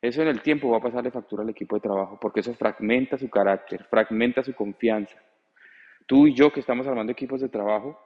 eso 0.00 0.22
en 0.22 0.28
el 0.28 0.42
tiempo 0.42 0.70
va 0.70 0.78
a 0.78 0.82
pasarle 0.82 1.10
factura 1.10 1.42
al 1.42 1.50
equipo 1.50 1.76
de 1.76 1.80
trabajo, 1.80 2.18
porque 2.20 2.40
eso 2.40 2.54
fragmenta 2.54 3.18
su 3.18 3.28
carácter, 3.28 3.84
fragmenta 3.84 4.42
su 4.42 4.54
confianza. 4.54 5.20
Tú 6.06 6.26
y 6.26 6.34
yo 6.34 6.52
que 6.52 6.60
estamos 6.60 6.86
armando 6.86 7.12
equipos 7.12 7.40
de 7.40 7.48
trabajo, 7.48 8.00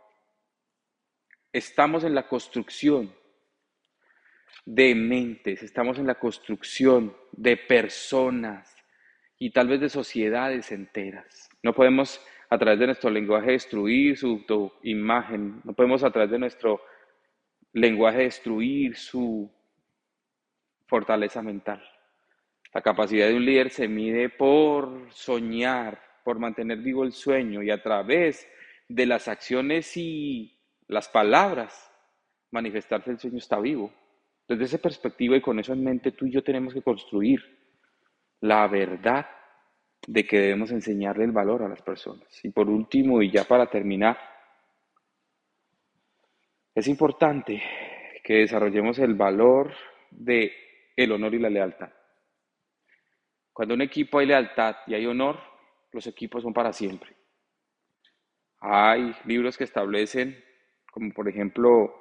estamos 1.52 2.04
en 2.04 2.14
la 2.14 2.26
construcción 2.26 3.14
de 4.64 4.94
mentes, 4.94 5.62
estamos 5.62 5.98
en 5.98 6.06
la 6.06 6.14
construcción 6.14 7.14
de 7.32 7.56
personas 7.56 8.74
y 9.38 9.50
tal 9.50 9.68
vez 9.68 9.80
de 9.80 9.88
sociedades 9.88 10.72
enteras. 10.72 11.50
No 11.62 11.74
podemos 11.74 12.24
a 12.48 12.58
través 12.58 12.78
de 12.78 12.86
nuestro 12.86 13.10
lenguaje 13.10 13.52
destruir 13.52 14.16
su 14.16 14.72
imagen, 14.82 15.60
no 15.64 15.74
podemos 15.74 16.04
a 16.04 16.10
través 16.10 16.30
de 16.30 16.38
nuestro 16.38 16.80
lenguaje 17.72 18.22
destruir 18.22 18.96
su 18.96 19.50
fortaleza 20.92 21.40
mental. 21.40 21.82
La 22.74 22.82
capacidad 22.82 23.26
de 23.26 23.34
un 23.34 23.46
líder 23.46 23.70
se 23.70 23.88
mide 23.88 24.28
por 24.28 25.10
soñar, 25.10 25.98
por 26.22 26.38
mantener 26.38 26.80
vivo 26.80 27.02
el 27.02 27.12
sueño 27.12 27.62
y 27.62 27.70
a 27.70 27.82
través 27.82 28.46
de 28.90 29.06
las 29.06 29.26
acciones 29.26 29.96
y 29.96 30.54
las 30.88 31.08
palabras 31.08 31.90
manifestarse 32.50 33.10
el 33.10 33.18
sueño 33.18 33.38
está 33.38 33.58
vivo. 33.58 33.90
Desde 34.46 34.64
esa 34.64 34.76
perspectiva 34.76 35.34
y 35.34 35.40
con 35.40 35.58
eso 35.58 35.72
en 35.72 35.82
mente, 35.82 36.12
tú 36.12 36.26
y 36.26 36.32
yo 36.32 36.42
tenemos 36.42 36.74
que 36.74 36.82
construir 36.82 37.40
la 38.40 38.68
verdad 38.68 39.26
de 40.06 40.26
que 40.26 40.40
debemos 40.40 40.72
enseñarle 40.72 41.24
el 41.24 41.32
valor 41.32 41.62
a 41.62 41.70
las 41.70 41.80
personas. 41.80 42.28
Y 42.44 42.50
por 42.50 42.68
último, 42.68 43.22
y 43.22 43.30
ya 43.30 43.44
para 43.44 43.70
terminar, 43.70 44.18
es 46.74 46.86
importante 46.86 47.62
que 48.22 48.40
desarrollemos 48.40 48.98
el 48.98 49.14
valor 49.14 49.72
de 50.10 50.52
el 51.04 51.12
honor 51.12 51.34
y 51.34 51.38
la 51.38 51.50
lealtad. 51.50 51.90
Cuando 53.52 53.74
un 53.74 53.82
equipo 53.82 54.18
hay 54.18 54.26
lealtad 54.26 54.76
y 54.86 54.94
hay 54.94 55.06
honor, 55.06 55.38
los 55.92 56.06
equipos 56.06 56.42
son 56.42 56.54
para 56.54 56.72
siempre. 56.72 57.14
Hay 58.60 59.14
libros 59.24 59.58
que 59.58 59.64
establecen, 59.64 60.42
como 60.90 61.12
por 61.12 61.28
ejemplo, 61.28 61.92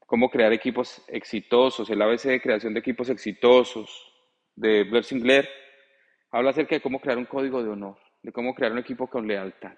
cómo 0.00 0.30
crear 0.30 0.52
equipos 0.52 1.04
exitosos, 1.08 1.90
el 1.90 2.00
ABC 2.00 2.24
de 2.24 2.40
creación 2.40 2.72
de 2.72 2.80
equipos 2.80 3.10
exitosos 3.10 4.10
de 4.56 4.84
Blair 4.84 5.04
Sinclair, 5.04 5.48
habla 6.30 6.50
acerca 6.50 6.74
de 6.74 6.80
cómo 6.80 7.00
crear 7.00 7.18
un 7.18 7.26
código 7.26 7.62
de 7.62 7.70
honor, 7.70 7.98
de 8.22 8.32
cómo 8.32 8.54
crear 8.54 8.72
un 8.72 8.78
equipo 8.78 9.06
con 9.06 9.28
lealtad. 9.28 9.76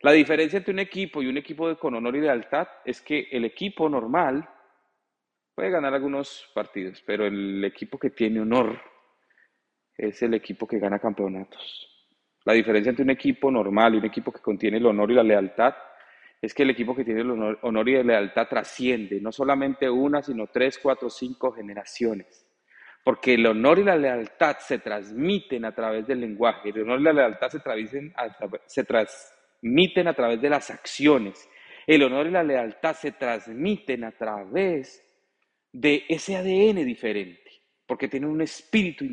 La 0.00 0.12
diferencia 0.12 0.56
entre 0.56 0.72
un 0.72 0.78
equipo 0.78 1.22
y 1.22 1.26
un 1.26 1.36
equipo 1.36 1.78
con 1.78 1.94
honor 1.94 2.16
y 2.16 2.22
lealtad 2.22 2.66
es 2.84 3.02
que 3.02 3.28
el 3.30 3.44
equipo 3.44 3.88
normal 3.90 4.48
puede 5.60 5.72
ganar 5.72 5.92
algunos 5.92 6.50
partidos, 6.54 7.02
pero 7.04 7.26
el 7.26 7.62
equipo 7.66 7.98
que 7.98 8.08
tiene 8.08 8.40
honor 8.40 8.80
es 9.94 10.22
el 10.22 10.32
equipo 10.32 10.66
que 10.66 10.78
gana 10.78 10.98
campeonatos. 10.98 11.86
La 12.46 12.54
diferencia 12.54 12.88
entre 12.88 13.02
un 13.02 13.10
equipo 13.10 13.50
normal 13.50 13.94
y 13.94 13.98
un 13.98 14.06
equipo 14.06 14.32
que 14.32 14.40
contiene 14.40 14.78
el 14.78 14.86
honor 14.86 15.10
y 15.10 15.16
la 15.16 15.22
lealtad 15.22 15.74
es 16.40 16.54
que 16.54 16.62
el 16.62 16.70
equipo 16.70 16.96
que 16.96 17.04
tiene 17.04 17.20
el 17.20 17.30
honor, 17.60 17.88
y 17.90 17.92
la 17.92 18.02
lealtad 18.02 18.48
trasciende 18.48 19.20
no 19.20 19.30
solamente 19.32 19.90
una, 19.90 20.22
sino 20.22 20.46
tres, 20.46 20.78
cuatro, 20.78 21.10
cinco 21.10 21.52
generaciones. 21.52 22.46
Porque 23.04 23.34
el 23.34 23.44
honor 23.44 23.80
y 23.80 23.84
la 23.84 23.96
lealtad 23.96 24.56
se 24.60 24.78
transmiten 24.78 25.66
a 25.66 25.74
través 25.74 26.06
del 26.06 26.22
lenguaje, 26.22 26.70
el 26.70 26.80
honor 26.84 27.00
y 27.00 27.04
la 27.04 27.12
lealtad 27.12 27.50
se, 27.50 27.60
se 28.64 28.84
transmiten 28.84 30.08
a 30.08 30.14
través 30.14 30.40
de 30.40 30.48
las 30.48 30.70
acciones, 30.70 31.50
el 31.86 32.02
honor 32.02 32.28
y 32.28 32.30
la 32.30 32.44
lealtad 32.44 32.94
se 32.94 33.12
transmiten 33.12 34.04
a 34.04 34.12
través 34.12 35.06
de 35.72 36.04
ese 36.08 36.36
ADN 36.36 36.84
diferente, 36.84 37.50
porque 37.86 38.08
tienen 38.08 38.30
un 38.30 38.40
espíritu 38.40 39.04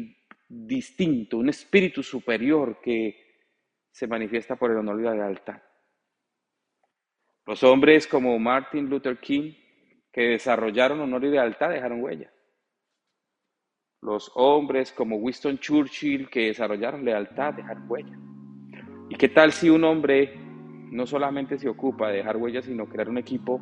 distinto, 0.47 1.37
un 1.37 1.49
espíritu 1.49 2.01
superior 2.01 2.79
que 2.81 3.27
se 3.91 4.07
manifiesta 4.07 4.55
por 4.55 4.71
el 4.71 4.77
honor 4.77 4.99
y 4.99 5.03
la 5.03 5.15
lealtad. 5.15 5.61
Los 7.45 7.63
hombres 7.63 8.07
como 8.07 8.37
Martin 8.39 8.89
Luther 8.89 9.19
King, 9.19 9.53
que 10.11 10.21
desarrollaron 10.29 10.99
honor 11.01 11.23
y 11.25 11.29
lealtad, 11.29 11.69
dejaron 11.69 12.01
huella. 12.01 12.31
Los 14.01 14.31
hombres 14.35 14.91
como 14.91 15.17
Winston 15.17 15.57
Churchill, 15.57 16.29
que 16.29 16.47
desarrollaron 16.47 17.05
lealtad, 17.05 17.53
dejaron 17.53 17.89
huella. 17.89 18.17
¿Y 19.09 19.15
qué 19.15 19.29
tal 19.29 19.51
si 19.51 19.69
un 19.69 19.83
hombre 19.83 20.33
no 20.91 21.07
solamente 21.07 21.57
se 21.57 21.69
ocupa 21.69 22.09
de 22.09 22.17
dejar 22.17 22.37
huella, 22.37 22.61
sino 22.61 22.87
crear 22.87 23.09
un 23.09 23.17
equipo 23.17 23.59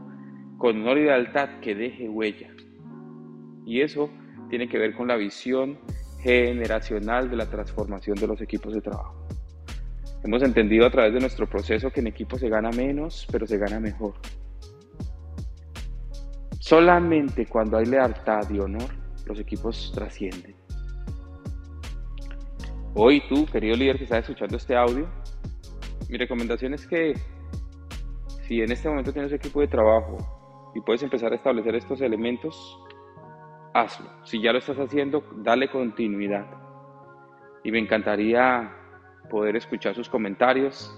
con 0.57 0.81
honor 0.81 0.97
y 0.97 1.03
lealtad 1.03 1.59
que 1.59 1.75
deje 1.75 2.09
huella? 2.09 2.51
Y 3.65 3.81
eso 3.81 4.09
tiene 4.49 4.69
que 4.69 4.77
ver 4.77 4.95
con 4.95 5.07
la 5.07 5.15
visión 5.15 5.79
generacional 6.21 7.29
de 7.29 7.35
la 7.35 7.49
transformación 7.49 8.15
de 8.17 8.27
los 8.27 8.41
equipos 8.41 8.73
de 8.73 8.81
trabajo. 8.81 9.27
Hemos 10.23 10.41
entendido 10.41 10.85
a 10.85 10.89
través 10.89 11.13
de 11.13 11.19
nuestro 11.19 11.47
proceso 11.47 11.91
que 11.91 11.99
en 11.99 12.07
equipo 12.07 12.37
se 12.37 12.49
gana 12.49 12.71
menos, 12.71 13.27
pero 13.31 13.45
se 13.45 13.57
gana 13.57 13.79
mejor. 13.79 14.13
Solamente 16.59 17.45
cuando 17.45 17.77
hay 17.77 17.85
lealtad 17.85 18.49
y 18.49 18.59
honor, 18.59 18.89
los 19.27 19.39
equipos 19.39 19.91
trascienden. 19.93 20.55
Hoy 22.95 23.21
tú, 23.29 23.45
querido 23.45 23.75
líder 23.75 23.97
que 23.97 24.05
estás 24.05 24.21
escuchando 24.21 24.57
este 24.57 24.75
audio, 24.75 25.07
mi 26.09 26.17
recomendación 26.17 26.73
es 26.73 26.87
que 26.87 27.13
si 28.47 28.61
en 28.61 28.71
este 28.71 28.89
momento 28.89 29.11
tienes 29.11 29.31
equipo 29.31 29.61
de 29.61 29.67
trabajo 29.67 30.71
y 30.73 30.81
puedes 30.81 31.03
empezar 31.03 31.33
a 31.33 31.35
establecer 31.35 31.75
estos 31.75 32.01
elementos, 32.01 32.79
hazlo. 33.75 34.09
Si 34.23 34.41
ya 34.41 34.53
lo 34.53 34.59
estás 34.59 34.77
haciendo, 34.77 35.23
dale 35.35 35.69
continuidad. 35.69 36.45
Y 37.63 37.71
me 37.71 37.79
encantaría 37.79 38.71
poder 39.29 39.57
escuchar 39.57 39.93
sus 39.93 40.07
comentarios. 40.07 40.89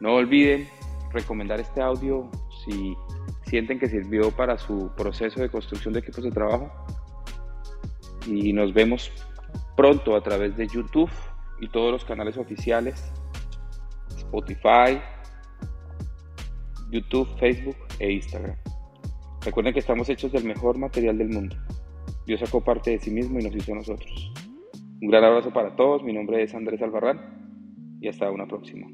No 0.00 0.14
olviden 0.14 0.66
recomendar 1.12 1.60
este 1.60 1.82
audio 1.82 2.30
si 2.64 2.96
sienten 3.42 3.78
que 3.78 3.88
sirvió 3.88 4.30
para 4.30 4.56
su 4.56 4.90
proceso 4.96 5.40
de 5.40 5.50
construcción 5.50 5.92
de 5.92 6.00
equipos 6.00 6.24
de 6.24 6.30
trabajo. 6.30 6.72
Y 8.26 8.54
nos 8.54 8.72
vemos 8.72 9.12
pronto 9.76 10.16
a 10.16 10.22
través 10.22 10.56
de 10.56 10.66
YouTube 10.66 11.10
y 11.60 11.68
todos 11.68 11.92
los 11.92 12.04
canales 12.06 12.38
oficiales, 12.38 13.12
Spotify, 14.16 15.00
YouTube, 16.90 17.28
Facebook 17.38 17.76
e 17.98 18.12
Instagram. 18.12 18.56
Recuerden 19.44 19.74
que 19.74 19.80
estamos 19.80 20.08
hechos 20.08 20.32
del 20.32 20.44
mejor 20.44 20.78
material 20.78 21.18
del 21.18 21.28
mundo. 21.28 21.56
Dios 22.26 22.40
sacó 22.40 22.62
parte 22.62 22.92
de 22.92 22.98
sí 22.98 23.10
mismo 23.10 23.38
y 23.38 23.44
nos 23.44 23.54
hizo 23.54 23.72
a 23.72 23.76
nosotros. 23.76 24.32
Un 25.00 25.08
gran 25.08 25.24
abrazo 25.24 25.52
para 25.52 25.76
todos, 25.76 26.02
mi 26.02 26.12
nombre 26.12 26.42
es 26.42 26.54
Andrés 26.54 26.80
Albarrán 26.80 27.98
y 28.00 28.08
hasta 28.08 28.30
una 28.30 28.46
próxima. 28.46 28.86